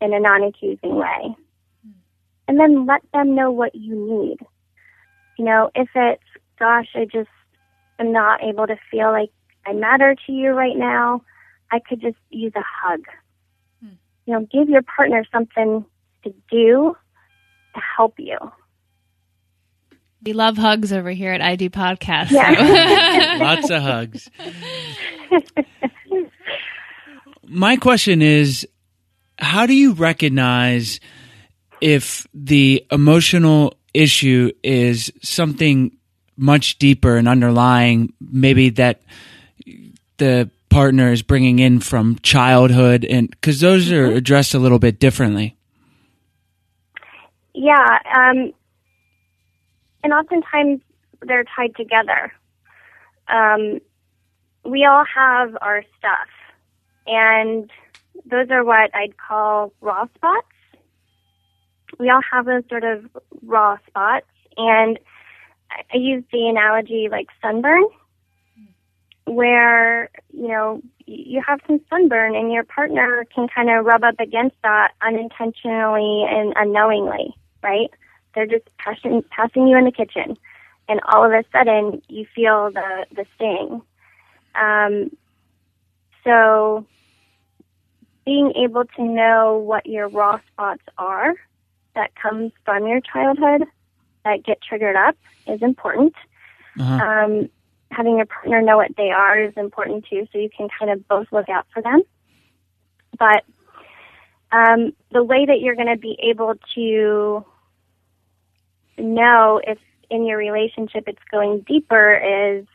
in 0.00 0.12
a 0.12 0.20
non-accusing 0.20 0.96
way. 0.96 1.36
And 2.48 2.58
then 2.58 2.86
let 2.86 3.02
them 3.12 3.34
know 3.34 3.50
what 3.50 3.74
you 3.74 3.94
need. 3.94 4.38
You 5.38 5.44
know, 5.44 5.70
if 5.74 5.88
it's, 5.94 6.22
gosh, 6.58 6.88
I 6.94 7.04
just 7.04 7.30
am 7.98 8.12
not 8.12 8.42
able 8.42 8.66
to 8.66 8.76
feel 8.90 9.12
like 9.12 9.30
I 9.64 9.72
matter 9.72 10.16
to 10.26 10.32
you 10.32 10.50
right 10.50 10.76
now, 10.76 11.22
I 11.70 11.78
could 11.78 12.00
just 12.00 12.16
use 12.30 12.52
a 12.56 12.62
hug. 12.62 13.00
Hmm. 13.80 13.94
You 14.26 14.34
know, 14.34 14.46
give 14.52 14.68
your 14.68 14.82
partner 14.82 15.24
something 15.32 15.86
to 16.24 16.34
do 16.50 16.96
to 17.74 17.80
help 17.96 18.14
you. 18.18 18.38
We 20.24 20.32
love 20.34 20.56
hugs 20.56 20.92
over 20.92 21.10
here 21.10 21.32
at 21.32 21.40
ID 21.40 21.70
Podcast. 21.70 22.30
Yeah. 22.30 23.38
Lots 23.40 23.70
of 23.70 23.82
hugs. 23.82 24.30
My 27.46 27.76
question 27.76 28.22
is 28.22 28.66
how 29.38 29.66
do 29.66 29.74
you 29.74 29.92
recognize 29.92 31.00
if 31.80 32.26
the 32.32 32.86
emotional 32.90 33.74
issue 33.92 34.52
is 34.62 35.12
something 35.22 35.96
much 36.36 36.78
deeper 36.78 37.16
and 37.16 37.28
underlying, 37.28 38.12
maybe 38.20 38.70
that 38.70 39.02
the 40.18 40.50
partner 40.70 41.12
is 41.12 41.22
bringing 41.22 41.58
in 41.58 41.80
from 41.80 42.18
childhood, 42.22 43.04
and 43.04 43.28
because 43.30 43.60
those 43.60 43.90
are 43.92 44.06
addressed 44.06 44.54
a 44.54 44.58
little 44.58 44.78
bit 44.78 44.98
differently? 44.98 45.56
Yeah, 47.54 47.98
um, 48.16 48.52
and 50.02 50.12
oftentimes 50.12 50.80
they're 51.20 51.44
tied 51.54 51.76
together. 51.76 52.32
Um, 53.28 53.80
we 54.64 54.84
all 54.84 55.04
have 55.04 55.56
our 55.60 55.84
stuff, 55.98 56.28
and 57.06 57.70
those 58.26 58.50
are 58.50 58.64
what 58.64 58.94
I'd 58.94 59.16
call 59.16 59.72
raw 59.80 60.06
spots. 60.14 60.46
We 61.98 62.10
all 62.10 62.22
have 62.32 62.46
those 62.46 62.62
sort 62.68 62.84
of 62.84 63.04
raw 63.42 63.76
spots, 63.86 64.26
and 64.56 64.98
I- 65.70 65.96
use 65.96 66.24
the 66.32 66.48
analogy 66.48 67.08
like 67.10 67.28
sunburn, 67.40 67.84
where 69.24 70.10
you 70.32 70.48
know 70.48 70.80
you 71.06 71.42
have 71.46 71.60
some 71.66 71.80
sunburn, 71.90 72.36
and 72.36 72.52
your 72.52 72.64
partner 72.64 73.24
can 73.34 73.48
kind 73.48 73.70
of 73.70 73.84
rub 73.84 74.04
up 74.04 74.20
against 74.20 74.56
that 74.62 74.92
unintentionally 75.02 76.24
and 76.28 76.52
unknowingly, 76.56 77.34
right? 77.62 77.90
They're 78.34 78.46
just 78.46 78.68
passing 78.78 79.22
passing 79.30 79.66
you 79.66 79.76
in 79.76 79.84
the 79.84 79.92
kitchen, 79.92 80.36
and 80.88 81.00
all 81.12 81.24
of 81.24 81.32
a 81.32 81.44
sudden 81.52 82.00
you 82.08 82.26
feel 82.34 82.70
the 82.70 83.06
the 83.10 83.26
sting. 83.34 83.82
Um, 84.54 85.10
so 86.24 86.86
being 88.24 88.52
able 88.56 88.84
to 88.84 89.02
know 89.02 89.58
what 89.58 89.86
your 89.86 90.08
raw 90.08 90.38
spots 90.52 90.82
are 90.98 91.34
that 91.94 92.14
come 92.14 92.52
from 92.64 92.86
your 92.86 93.00
childhood 93.00 93.64
that 94.24 94.44
get 94.44 94.62
triggered 94.62 94.96
up 94.96 95.16
is 95.46 95.62
important. 95.62 96.14
Uh-huh. 96.78 97.04
Um, 97.04 97.50
having 97.90 98.16
your 98.16 98.26
partner 98.26 98.62
know 98.62 98.76
what 98.76 98.96
they 98.96 99.10
are 99.10 99.42
is 99.42 99.52
important 99.56 100.06
too, 100.08 100.26
so 100.32 100.38
you 100.38 100.48
can 100.56 100.68
kind 100.78 100.90
of 100.90 101.06
both 101.08 101.26
look 101.32 101.48
out 101.48 101.66
for 101.74 101.82
them. 101.82 102.02
But 103.18 103.44
um, 104.52 104.92
the 105.10 105.22
way 105.22 105.44
that 105.46 105.60
you're 105.60 105.74
going 105.74 105.88
to 105.88 105.96
be 105.96 106.18
able 106.22 106.54
to 106.74 107.44
know 108.98 109.60
if 109.66 109.78
in 110.10 110.26
your 110.26 110.38
relationship 110.38 111.04
it's 111.06 111.22
going 111.30 111.60
deeper 111.66 112.14
is 112.14 112.66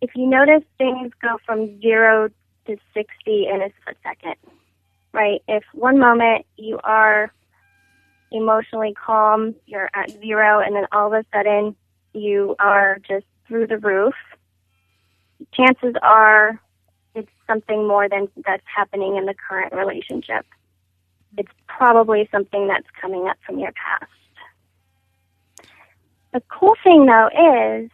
if 0.00 0.10
you 0.14 0.26
notice 0.26 0.62
things 0.78 1.12
go 1.20 1.38
from 1.44 1.80
zero 1.80 2.28
to 2.66 2.76
60 2.94 3.08
in 3.26 3.62
a 3.62 3.70
split 3.80 3.96
second, 4.02 4.36
right? 5.12 5.42
If 5.48 5.64
one 5.72 5.98
moment 5.98 6.46
you 6.56 6.78
are 6.84 7.32
emotionally 8.30 8.94
calm, 8.94 9.54
you're 9.66 9.90
at 9.94 10.10
zero, 10.10 10.60
and 10.60 10.74
then 10.76 10.86
all 10.92 11.12
of 11.12 11.12
a 11.12 11.24
sudden 11.32 11.76
you 12.12 12.56
are 12.58 12.98
just 13.08 13.26
through 13.46 13.66
the 13.68 13.78
roof, 13.78 14.14
chances 15.52 15.94
are 16.02 16.60
it's 17.14 17.30
something 17.46 17.88
more 17.88 18.08
than 18.08 18.28
that's 18.44 18.64
happening 18.66 19.16
in 19.16 19.24
the 19.24 19.34
current 19.34 19.72
relationship. 19.72 20.44
It's 21.38 21.52
probably 21.66 22.28
something 22.30 22.68
that's 22.68 22.86
coming 23.00 23.26
up 23.28 23.36
from 23.46 23.58
your 23.58 23.72
past. 23.72 24.10
The 26.32 26.42
cool 26.50 26.76
thing 26.84 27.06
though 27.06 27.28
is 27.28 27.90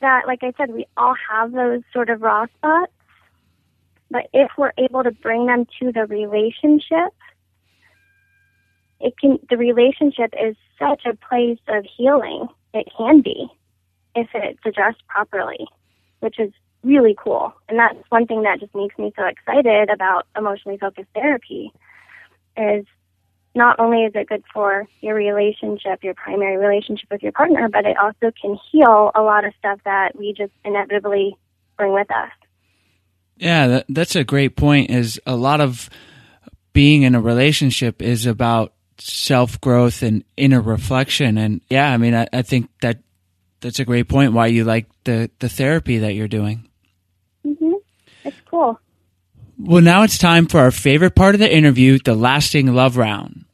that, 0.00 0.26
like 0.26 0.42
I 0.42 0.52
said, 0.56 0.72
we 0.72 0.86
all 0.96 1.14
have 1.30 1.52
those 1.52 1.82
sort 1.92 2.10
of 2.10 2.22
raw 2.22 2.46
spots, 2.56 2.92
but 4.10 4.28
if 4.32 4.50
we're 4.56 4.72
able 4.78 5.02
to 5.02 5.10
bring 5.10 5.46
them 5.46 5.66
to 5.80 5.92
the 5.92 6.06
relationship, 6.06 7.12
it 9.00 9.14
can, 9.18 9.38
the 9.50 9.56
relationship 9.56 10.32
is 10.40 10.56
such 10.78 11.04
a 11.04 11.14
place 11.14 11.58
of 11.68 11.84
healing. 11.96 12.46
It 12.72 12.86
can 12.96 13.20
be 13.20 13.48
if 14.14 14.28
it's 14.34 14.60
addressed 14.64 15.06
properly, 15.08 15.66
which 16.20 16.38
is 16.38 16.52
really 16.82 17.16
cool. 17.18 17.52
And 17.68 17.78
that's 17.78 17.98
one 18.10 18.26
thing 18.26 18.42
that 18.42 18.60
just 18.60 18.74
makes 18.74 18.96
me 18.98 19.12
so 19.16 19.24
excited 19.26 19.90
about 19.90 20.26
emotionally 20.36 20.78
focused 20.78 21.08
therapy 21.14 21.72
is 22.56 22.84
not 23.54 23.78
only 23.78 24.04
is 24.04 24.12
it 24.14 24.28
good 24.28 24.42
for 24.52 24.86
your 25.00 25.14
relationship, 25.14 26.02
your 26.02 26.14
primary 26.14 26.56
relationship 26.56 27.08
with 27.10 27.22
your 27.22 27.32
partner, 27.32 27.68
but 27.68 27.86
it 27.86 27.96
also 27.96 28.32
can 28.40 28.58
heal 28.70 29.12
a 29.14 29.22
lot 29.22 29.44
of 29.44 29.52
stuff 29.58 29.78
that 29.84 30.16
we 30.16 30.34
just 30.36 30.52
inevitably 30.64 31.36
bring 31.76 31.92
with 31.92 32.10
us. 32.10 32.30
Yeah, 33.36 33.66
that, 33.68 33.86
that's 33.88 34.16
a 34.16 34.24
great 34.24 34.56
point. 34.56 34.90
Is 34.90 35.20
a 35.26 35.36
lot 35.36 35.60
of 35.60 35.88
being 36.72 37.02
in 37.02 37.14
a 37.14 37.20
relationship 37.20 38.02
is 38.02 38.26
about 38.26 38.72
self 38.98 39.60
growth 39.60 40.02
and 40.02 40.24
inner 40.36 40.60
reflection. 40.60 41.38
And 41.38 41.60
yeah, 41.68 41.90
I 41.90 41.96
mean, 41.96 42.14
I, 42.14 42.28
I 42.32 42.42
think 42.42 42.70
that 42.80 42.98
that's 43.60 43.80
a 43.80 43.84
great 43.84 44.08
point. 44.08 44.32
Why 44.32 44.46
you 44.48 44.64
like 44.64 44.86
the 45.04 45.30
the 45.38 45.48
therapy 45.48 45.98
that 45.98 46.14
you're 46.14 46.28
doing. 46.28 46.68
Mm-hmm. 47.44 47.72
It's 48.24 48.36
cool. 48.48 48.78
Well, 49.58 49.82
now 49.82 50.02
it's 50.02 50.18
time 50.18 50.46
for 50.46 50.58
our 50.58 50.70
favorite 50.70 51.14
part 51.14 51.34
of 51.34 51.38
the 51.38 51.54
interview, 51.54 51.98
the 51.98 52.14
lasting 52.14 52.74
love 52.74 52.96
round. 52.96 53.44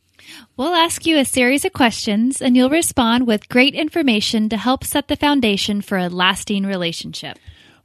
We'll 0.56 0.74
ask 0.74 1.06
you 1.06 1.18
a 1.18 1.24
series 1.24 1.64
of 1.64 1.72
questions 1.72 2.42
and 2.42 2.56
you'll 2.56 2.70
respond 2.70 3.26
with 3.26 3.48
great 3.48 3.74
information 3.74 4.48
to 4.50 4.56
help 4.56 4.84
set 4.84 5.08
the 5.08 5.16
foundation 5.16 5.80
for 5.80 5.96
a 5.96 6.08
lasting 6.08 6.66
relationship. 6.66 7.38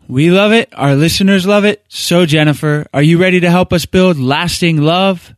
We 0.08 0.30
love 0.30 0.52
it. 0.52 0.70
Our 0.74 0.96
listeners 0.96 1.46
love 1.46 1.66
it. 1.66 1.84
So, 1.88 2.26
Jennifer, 2.26 2.86
are 2.94 3.02
you 3.02 3.18
ready 3.18 3.40
to 3.40 3.50
help 3.50 3.74
us 3.74 3.86
build 3.86 4.20
lasting 4.20 4.82
love? 4.82 5.34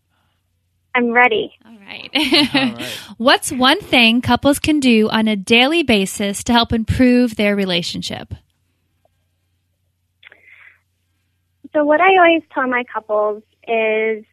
I'm 0.94 1.12
ready. 1.12 1.54
All 1.66 1.78
right. 1.78 2.82
What's 3.18 3.52
one 3.52 3.82
thing 3.82 4.22
couples 4.22 4.60
can 4.60 4.80
do 4.80 5.08
on 5.10 5.28
a 5.28 5.36
daily 5.36 5.84
basis 5.84 6.44
to 6.46 6.54
help 6.54 6.74
improve 6.74 7.36
their 7.36 7.56
relationship? 7.56 8.34
So 11.78 11.84
what 11.84 12.02
I 12.02 12.18
always 12.18 12.42
tell 12.52 12.68
my 12.68 12.84
couples 12.92 13.44
is 13.68 14.26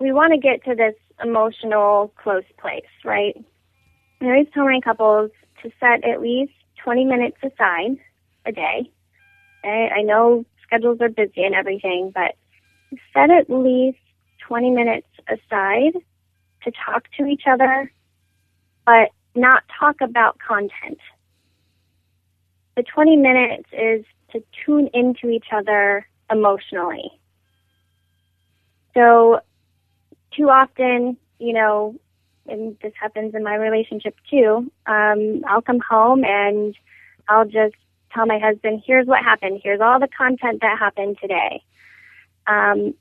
we 0.00 0.12
want 0.12 0.32
to 0.32 0.38
get 0.40 0.64
to 0.64 0.74
this 0.74 0.96
emotional 1.22 2.12
close 2.20 2.42
place, 2.58 2.82
right? 3.04 3.36
I 4.20 4.24
always 4.24 4.48
tell 4.52 4.64
my 4.64 4.80
couples 4.82 5.30
to 5.62 5.70
set 5.78 6.02
at 6.02 6.20
least 6.20 6.50
20 6.82 7.04
minutes 7.04 7.36
aside 7.44 7.96
a 8.44 8.50
day. 8.50 8.90
I, 9.62 9.98
I 9.98 10.02
know 10.02 10.44
schedules 10.64 10.98
are 11.00 11.08
busy 11.08 11.44
and 11.44 11.54
everything, 11.54 12.10
but 12.12 12.34
set 13.14 13.30
at 13.30 13.48
least 13.48 13.98
20 14.48 14.70
minutes 14.70 15.06
aside 15.28 15.92
to 16.64 16.72
talk 16.72 17.04
to 17.18 17.24
each 17.26 17.44
other, 17.46 17.92
but 18.84 19.10
not 19.36 19.62
talk 19.78 20.00
about 20.00 20.40
content. 20.40 20.98
The 22.74 22.82
20 22.82 23.16
minutes 23.16 23.68
is 23.72 24.04
to 24.32 24.42
tune 24.66 24.88
into 24.92 25.28
each 25.28 25.52
other 25.52 26.04
emotionally. 26.30 27.10
So, 28.94 29.40
too 30.36 30.48
often, 30.48 31.16
you 31.38 31.52
know, 31.52 31.96
and 32.46 32.76
this 32.82 32.92
happens 33.00 33.34
in 33.34 33.42
my 33.42 33.54
relationship 33.54 34.16
too, 34.28 34.70
um, 34.86 35.42
I'll 35.46 35.62
come 35.62 35.80
home 35.80 36.24
and 36.24 36.74
I'll 37.28 37.44
just 37.44 37.76
tell 38.12 38.26
my 38.26 38.38
husband, 38.38 38.82
here's 38.84 39.06
what 39.06 39.22
happened, 39.22 39.60
here's 39.62 39.80
all 39.80 40.00
the 40.00 40.08
content 40.08 40.60
that 40.62 40.78
happened 40.78 41.18
today. 41.20 41.62
Um, 42.46 42.94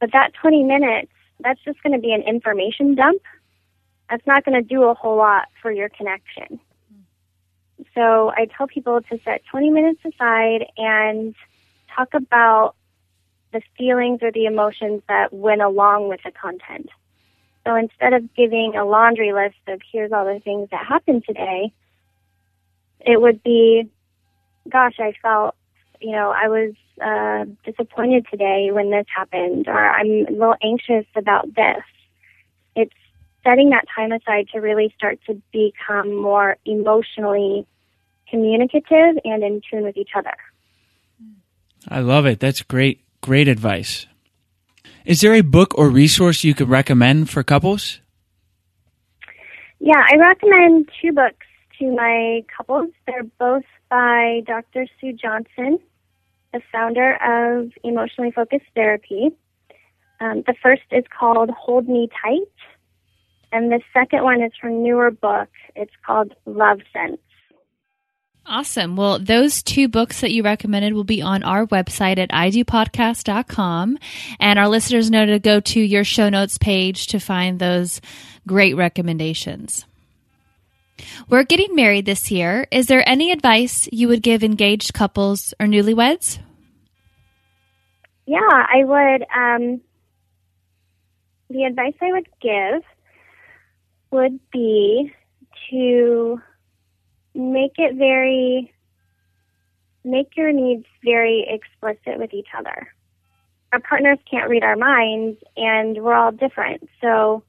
but 0.00 0.12
that 0.12 0.32
20 0.40 0.64
minutes, 0.64 1.12
that's 1.40 1.60
just 1.64 1.82
going 1.82 1.92
to 1.92 1.98
be 1.98 2.12
an 2.12 2.22
information 2.22 2.94
dump. 2.94 3.20
That's 4.08 4.26
not 4.26 4.44
going 4.44 4.60
to 4.60 4.66
do 4.66 4.84
a 4.84 4.94
whole 4.94 5.16
lot 5.16 5.48
for 5.60 5.70
your 5.70 5.88
connection. 5.88 6.58
So 7.94 8.30
I 8.30 8.46
tell 8.56 8.66
people 8.66 9.00
to 9.02 9.20
set 9.24 9.42
20 9.50 9.70
minutes 9.70 10.00
aside 10.04 10.66
and 10.76 11.34
talk 11.94 12.14
about 12.14 12.74
the 13.52 13.60
feelings 13.76 14.20
or 14.22 14.30
the 14.32 14.46
emotions 14.46 15.02
that 15.08 15.32
went 15.32 15.62
along 15.62 16.08
with 16.08 16.20
the 16.24 16.30
content. 16.30 16.88
So 17.66 17.74
instead 17.74 18.12
of 18.12 18.34
giving 18.34 18.74
a 18.76 18.84
laundry 18.84 19.32
list 19.32 19.56
of 19.68 19.80
here's 19.92 20.12
all 20.12 20.24
the 20.24 20.40
things 20.40 20.68
that 20.70 20.86
happened 20.86 21.24
today, 21.26 21.72
it 23.00 23.20
would 23.20 23.42
be, 23.42 23.88
gosh, 24.68 24.94
I 24.98 25.12
felt, 25.22 25.54
you 26.00 26.12
know, 26.12 26.30
I 26.30 26.48
was 26.48 26.74
uh, 27.02 27.44
disappointed 27.64 28.26
today 28.30 28.70
when 28.72 28.90
this 28.90 29.06
happened, 29.14 29.68
or 29.68 29.78
I'm 29.78 30.26
a 30.28 30.30
little 30.30 30.56
anxious 30.62 31.06
about 31.16 31.54
this. 31.54 31.82
It's 32.76 32.94
setting 33.44 33.70
that 33.70 33.86
time 33.94 34.12
aside 34.12 34.48
to 34.52 34.60
really 34.60 34.92
start 34.96 35.18
to 35.26 35.40
become 35.52 36.14
more 36.14 36.56
emotionally 36.64 37.66
communicative 38.28 39.18
and 39.24 39.42
in 39.42 39.60
tune 39.68 39.82
with 39.82 39.96
each 39.96 40.10
other. 40.14 40.34
I 41.88 42.00
love 42.00 42.26
it. 42.26 42.40
That's 42.40 42.62
great, 42.62 43.04
great 43.20 43.48
advice. 43.48 44.06
Is 45.04 45.20
there 45.20 45.34
a 45.34 45.40
book 45.40 45.76
or 45.76 45.88
resource 45.88 46.44
you 46.44 46.54
could 46.54 46.68
recommend 46.68 47.30
for 47.30 47.42
couples? 47.42 48.00
Yeah, 49.78 50.02
I 50.06 50.16
recommend 50.16 50.90
two 51.00 51.12
books 51.12 51.46
to 51.78 51.90
my 51.90 52.44
couples. 52.54 52.90
They're 53.06 53.24
both 53.38 53.64
by 53.88 54.42
Dr. 54.46 54.86
Sue 55.00 55.14
Johnson, 55.14 55.78
the 56.52 56.60
founder 56.70 57.14
of 57.16 57.72
Emotionally 57.82 58.30
Focused 58.30 58.66
Therapy. 58.74 59.30
Um, 60.20 60.42
the 60.46 60.54
first 60.62 60.82
is 60.90 61.04
called 61.18 61.48
Hold 61.50 61.88
Me 61.88 62.08
Tight, 62.22 62.52
and 63.52 63.72
the 63.72 63.80
second 63.94 64.22
one 64.22 64.42
is 64.42 64.52
her 64.60 64.68
newer 64.68 65.10
book. 65.10 65.48
It's 65.74 65.94
called 66.06 66.34
Love 66.44 66.80
Sense. 66.92 67.20
Awesome. 68.46 68.96
Well, 68.96 69.18
those 69.18 69.62
two 69.62 69.86
books 69.88 70.22
that 70.22 70.32
you 70.32 70.42
recommended 70.42 70.94
will 70.94 71.04
be 71.04 71.22
on 71.22 71.42
our 71.42 71.66
website 71.66 72.18
at 72.18 72.30
idopodcast.com. 72.30 73.98
And 74.40 74.58
our 74.58 74.68
listeners 74.68 75.10
know 75.10 75.26
to 75.26 75.38
go 75.38 75.60
to 75.60 75.80
your 75.80 76.04
show 76.04 76.28
notes 76.28 76.58
page 76.58 77.06
to 77.08 77.20
find 77.20 77.58
those 77.58 78.00
great 78.46 78.76
recommendations. 78.76 79.84
We're 81.28 81.44
getting 81.44 81.74
married 81.74 82.06
this 82.06 82.30
year. 82.30 82.66
Is 82.70 82.86
there 82.86 83.08
any 83.08 83.30
advice 83.30 83.88
you 83.92 84.08
would 84.08 84.22
give 84.22 84.42
engaged 84.42 84.94
couples 84.94 85.54
or 85.60 85.66
newlyweds? 85.66 86.38
Yeah, 88.26 88.38
I 88.40 88.84
would. 88.84 89.26
Um, 89.34 89.80
the 91.48 91.64
advice 91.64 91.94
I 92.00 92.12
would 92.12 92.28
give 92.40 92.82
would 94.10 94.40
be 94.52 95.12
to 95.70 96.40
make 97.34 97.74
it 97.76 97.96
very, 97.96 98.72
make 100.04 100.36
your 100.36 100.52
needs 100.52 100.86
very 101.04 101.46
explicit 101.48 102.18
with 102.18 102.32
each 102.32 102.48
other. 102.56 102.88
Our 103.72 103.80
partners 103.80 104.18
can't 104.28 104.50
read 104.50 104.64
our 104.64 104.76
minds, 104.76 105.38
and 105.56 106.02
we're 106.02 106.14
all 106.14 106.32
different. 106.32 106.88
So, 107.00 107.44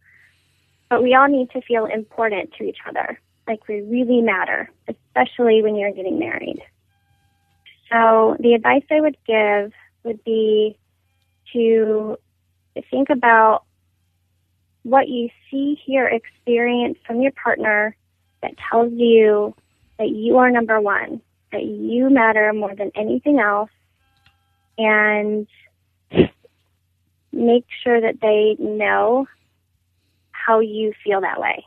but 0.89 1.01
we 1.01 1.15
all 1.15 1.27
need 1.27 1.49
to 1.51 1.61
feel 1.61 1.85
important 1.85 2.53
to 2.57 2.63
each 2.63 2.77
other, 2.87 3.19
like 3.47 3.67
we 3.67 3.81
really 3.81 4.21
matter, 4.21 4.69
especially 4.87 5.61
when 5.63 5.75
you're 5.75 5.93
getting 5.93 6.19
married. 6.19 6.61
So, 7.91 8.37
the 8.39 8.53
advice 8.53 8.83
I 8.91 9.01
would 9.01 9.17
give 9.25 9.71
would 10.03 10.23
be 10.23 10.77
to 11.53 12.17
think 12.89 13.09
about 13.09 13.63
what 14.83 15.09
you 15.09 15.29
see, 15.49 15.79
hear, 15.85 16.07
experience 16.07 16.97
from 17.05 17.21
your 17.21 17.31
partner 17.31 17.95
that 18.41 18.53
tells 18.69 18.91
you 18.93 19.53
that 20.01 20.09
you 20.09 20.39
are 20.39 20.49
number 20.49 20.81
one, 20.81 21.21
that 21.51 21.63
you 21.63 22.09
matter 22.09 22.51
more 22.53 22.73
than 22.73 22.91
anything 22.95 23.37
else, 23.37 23.69
and 24.75 25.47
make 27.31 27.65
sure 27.83 28.01
that 28.01 28.19
they 28.19 28.55
know 28.57 29.27
how 30.31 30.59
you 30.59 30.91
feel 31.03 31.21
that 31.21 31.39
way. 31.39 31.63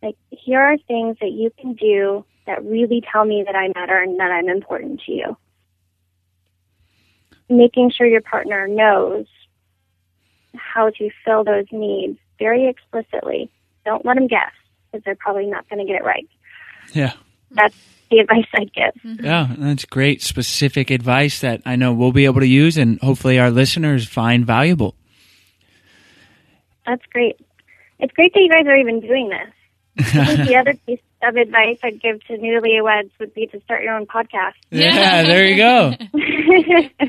Like, 0.00 0.16
here 0.30 0.60
are 0.60 0.78
things 0.78 1.16
that 1.20 1.32
you 1.32 1.50
can 1.58 1.72
do 1.72 2.24
that 2.46 2.64
really 2.64 3.02
tell 3.12 3.24
me 3.24 3.42
that 3.44 3.56
I 3.56 3.66
matter 3.74 4.00
and 4.00 4.20
that 4.20 4.30
I'm 4.30 4.48
important 4.48 5.02
to 5.06 5.12
you. 5.12 5.36
Making 7.48 7.90
sure 7.90 8.06
your 8.06 8.20
partner 8.20 8.68
knows 8.68 9.26
how 10.54 10.90
to 10.90 11.10
fill 11.24 11.42
those 11.42 11.66
needs 11.72 12.16
very 12.38 12.68
explicitly. 12.68 13.50
Don't 13.84 14.06
let 14.06 14.14
them 14.14 14.28
guess 14.28 14.52
because 14.86 15.04
they're 15.04 15.16
probably 15.16 15.46
not 15.46 15.68
going 15.68 15.84
to 15.84 15.92
get 15.92 16.00
it 16.00 16.04
right. 16.04 16.28
Yeah. 16.92 17.12
That's 17.50 17.76
the 18.10 18.18
advice 18.18 18.46
I'd 18.54 18.72
give. 18.72 18.94
Mm-hmm. 19.04 19.24
Yeah, 19.24 19.54
that's 19.58 19.84
great 19.84 20.22
specific 20.22 20.90
advice 20.90 21.40
that 21.40 21.62
I 21.64 21.76
know 21.76 21.92
we'll 21.92 22.12
be 22.12 22.24
able 22.24 22.40
to 22.40 22.46
use 22.46 22.76
and 22.76 23.00
hopefully 23.00 23.38
our 23.38 23.50
listeners 23.50 24.06
find 24.06 24.46
valuable. 24.46 24.94
That's 26.86 27.04
great. 27.12 27.36
It's 27.98 28.12
great 28.14 28.32
that 28.32 28.40
you 28.40 28.48
guys 28.48 28.66
are 28.66 28.76
even 28.76 29.00
doing 29.00 29.28
this. 29.28 29.52
I 30.14 30.24
think 30.24 30.48
the 30.48 30.56
other 30.56 30.74
piece 30.86 31.00
of 31.22 31.36
advice 31.36 31.78
I'd 31.82 32.00
give 32.00 32.24
to 32.26 32.34
newlyweds 32.34 33.10
would 33.18 33.34
be 33.34 33.46
to 33.48 33.60
start 33.60 33.82
your 33.82 33.94
own 33.94 34.06
podcast. 34.06 34.54
Yeah, 34.70 35.22
there 35.22 35.44
you 35.46 35.56
go. 35.56 35.92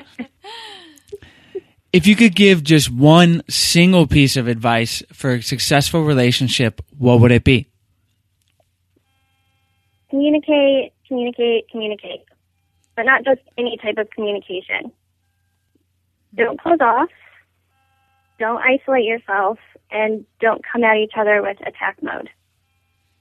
if 1.93 2.07
you 2.07 2.15
could 2.15 2.35
give 2.35 2.63
just 2.63 2.89
one 2.91 3.43
single 3.47 4.07
piece 4.07 4.35
of 4.35 4.47
advice 4.47 5.03
for 5.13 5.35
a 5.35 5.43
successful 5.43 6.03
relationship, 6.03 6.81
what 6.97 7.19
would 7.19 7.31
it 7.31 7.43
be? 7.43 7.68
Communicate, 10.09 10.93
communicate, 11.07 11.69
communicate. 11.69 12.23
But 12.95 13.05
not 13.05 13.23
just 13.23 13.41
any 13.57 13.77
type 13.77 13.97
of 13.97 14.09
communication. 14.09 14.91
Don't 16.35 16.59
close 16.59 16.79
off. 16.81 17.09
Don't 18.39 18.61
isolate 18.61 19.05
yourself 19.05 19.57
and 19.91 20.25
don't 20.39 20.63
come 20.71 20.83
at 20.83 20.97
each 20.97 21.13
other 21.17 21.41
with 21.41 21.57
attack 21.65 21.97
mode. 22.01 22.29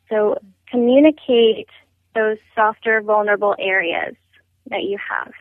So 0.08 0.38
communicate 0.70 1.68
those 2.14 2.38
softer, 2.54 3.00
vulnerable 3.00 3.54
areas 3.58 4.14
that 4.70 4.82
you 4.82 4.98
have. 4.98 5.32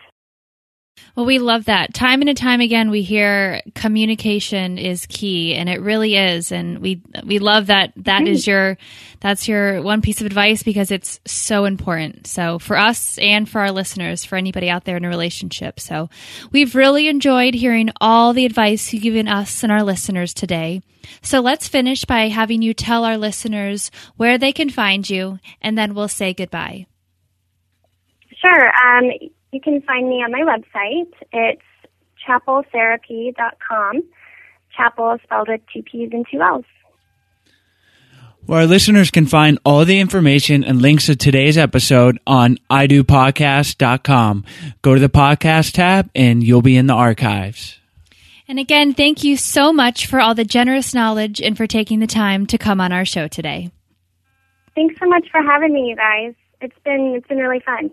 Well, 1.18 1.26
we 1.26 1.40
love 1.40 1.66
that. 1.66 1.96
Time 1.96 2.22
and 2.22 2.38
time 2.38 2.62
again, 2.62 2.92
we 2.92 3.02
hear 3.02 3.64
communication 3.74 4.78
is 4.78 5.08
key, 5.08 5.56
and 5.56 5.68
it 5.68 5.82
really 5.82 6.16
is. 6.16 6.52
And 6.52 6.78
we 6.78 7.02
we 7.26 7.40
love 7.40 7.66
that. 7.68 7.92
That 7.96 8.28
is 8.28 8.46
your 8.46 8.78
that's 9.20 9.48
your 9.48 9.82
one 9.82 10.04
piece 10.04 10.22
of 10.22 10.28
advice 10.28 10.62
because 10.62 10.92
it's 10.92 11.20
so 11.26 11.66
important. 11.66 12.28
So 12.28 12.60
for 12.60 12.78
us 12.78 13.18
and 13.18 13.50
for 13.50 13.62
our 13.62 13.72
listeners, 13.72 14.26
for 14.26 14.36
anybody 14.36 14.70
out 14.70 14.84
there 14.84 14.96
in 14.96 15.06
a 15.06 15.10
relationship. 15.10 15.80
So 15.80 16.08
we've 16.52 16.76
really 16.76 17.08
enjoyed 17.08 17.56
hearing 17.56 17.90
all 18.00 18.34
the 18.34 18.46
advice 18.46 18.94
you've 18.94 19.02
given 19.02 19.28
us 19.28 19.64
and 19.64 19.72
our 19.72 19.82
listeners 19.82 20.36
today. 20.36 20.84
So 21.24 21.40
let's 21.40 21.68
finish 21.68 22.06
by 22.06 22.28
having 22.28 22.62
you 22.62 22.76
tell 22.76 23.04
our 23.04 23.18
listeners 23.18 23.90
where 24.18 24.38
they 24.38 24.54
can 24.54 24.70
find 24.70 25.10
you, 25.10 25.40
and 25.64 25.76
then 25.76 25.96
we'll 25.96 26.10
say 26.10 26.36
goodbye. 26.36 26.86
Sure. 28.40 28.72
Um, 28.86 29.10
you 29.52 29.62
can 29.62 29.82
find 29.82 30.10
me 30.10 30.16
on 30.16 30.32
my 30.32 30.42
website. 30.42 31.12
It's 31.32 31.62
chappelltherapy.com. 32.28 34.04
Chappell 34.76 35.14
is 35.14 35.22
spelled 35.24 35.48
with 35.50 35.62
two 35.74 35.82
P's 35.84 36.10
and 36.12 36.26
two 36.32 36.42
L's. 36.42 36.66
Where 38.46 38.62
our 38.62 38.66
listeners 38.66 39.12
can 39.12 39.26
find 39.26 39.60
all 39.66 39.84
the 39.84 40.00
information 40.00 40.64
and 40.64 40.82
links 40.82 41.08
to 41.08 41.18
today's 41.18 41.58
episode 41.58 42.18
on 42.26 42.58
idopodcast.com. 42.72 44.46
Go 44.82 44.94
to 44.94 45.02
the 45.02 45.10
podcast 45.10 45.74
tab 45.74 46.10
and 46.16 46.42
you'll 46.42 46.62
be 46.62 46.78
in 46.78 46.88
the 46.88 46.94
archives. 46.94 47.78
And 48.48 48.58
again, 48.60 48.94
thank 48.94 49.26
you 49.26 49.36
so 49.36 49.74
much 49.74 50.06
for 50.06 50.22
all 50.22 50.34
the 50.34 50.46
generous 50.46 50.94
knowledge 50.94 51.42
and 51.42 51.58
for 51.58 51.68
taking 51.68 52.00
the 52.00 52.08
time 52.08 52.46
to 52.48 52.58
come 52.58 52.80
on 52.80 52.94
our 52.94 53.04
show 53.04 53.28
today. 53.28 53.70
Thanks 54.76 54.96
so 54.98 55.08
much 55.08 55.28
for 55.30 55.42
having 55.42 55.74
me, 55.74 55.90
you 55.90 55.96
guys. 55.98 56.34
It's 56.62 56.78
been 56.86 57.16
it's 57.18 57.28
been 57.28 57.40
really 57.40 57.60
fun. 57.60 57.92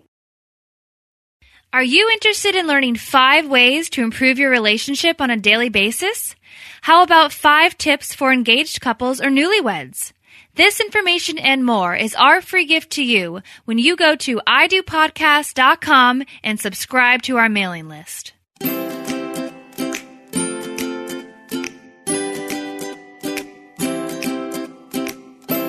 Are 1.75 1.83
you 1.83 2.09
interested 2.09 2.55
in 2.55 2.67
learning 2.67 2.95
five 2.95 3.49
ways 3.49 3.89
to 3.89 4.01
improve 4.01 4.39
your 4.39 4.49
relationship 4.49 5.19
on 5.19 5.29
a 5.29 5.35
daily 5.35 5.67
basis? 5.67 6.33
How 6.81 7.03
about 7.03 7.33
five 7.33 7.77
tips 7.77 8.15
for 8.15 8.31
engaged 8.31 8.79
couples 8.79 9.19
or 9.19 9.25
newlyweds? 9.25 10.13
This 10.53 10.79
information 10.79 11.37
and 11.37 11.65
more 11.65 11.93
is 11.93 12.15
our 12.15 12.39
free 12.39 12.63
gift 12.63 12.91
to 12.91 13.03
you 13.03 13.41
when 13.65 13.77
you 13.77 13.97
go 13.97 14.15
to 14.15 14.39
idopodcast.com 14.47 16.23
and 16.45 16.57
subscribe 16.61 17.23
to 17.23 17.35
our 17.35 17.49
mailing 17.49 17.89
list. 17.89 18.34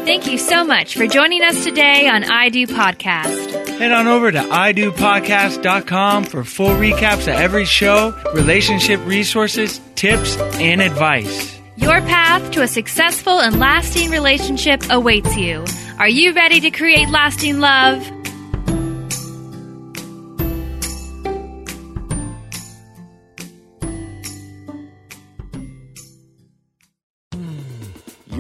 Thank 0.07 0.29
you 0.29 0.39
so 0.39 0.65
much 0.65 0.97
for 0.97 1.09
joining 1.09 1.43
us 1.43 1.65
today 1.65 2.07
on 2.07 2.23
I 2.23 2.49
Do 2.49 2.65
Podcast. 2.69 3.77
Head 3.77 3.91
on 3.91 4.07
over 4.07 4.31
to 4.31 4.39
idopodcast.com 4.39 6.25
for 6.25 6.45
full 6.45 6.71
recaps 6.77 7.23
of 7.23 7.35
every 7.35 7.65
show, 7.65 8.17
relationship 8.33 9.05
resources, 9.05 9.81
tips, 9.97 10.37
and 10.37 10.81
advice. 10.81 11.61
Your 11.75 12.01
path 12.03 12.53
to 12.53 12.63
a 12.63 12.69
successful 12.69 13.41
and 13.41 13.59
lasting 13.59 14.11
relationship 14.11 14.81
awaits 14.91 15.37
you. 15.37 15.65
Are 15.99 16.09
you 16.09 16.35
ready 16.35 16.61
to 16.61 16.71
create 16.71 17.09
lasting 17.09 17.59
love? 17.59 18.09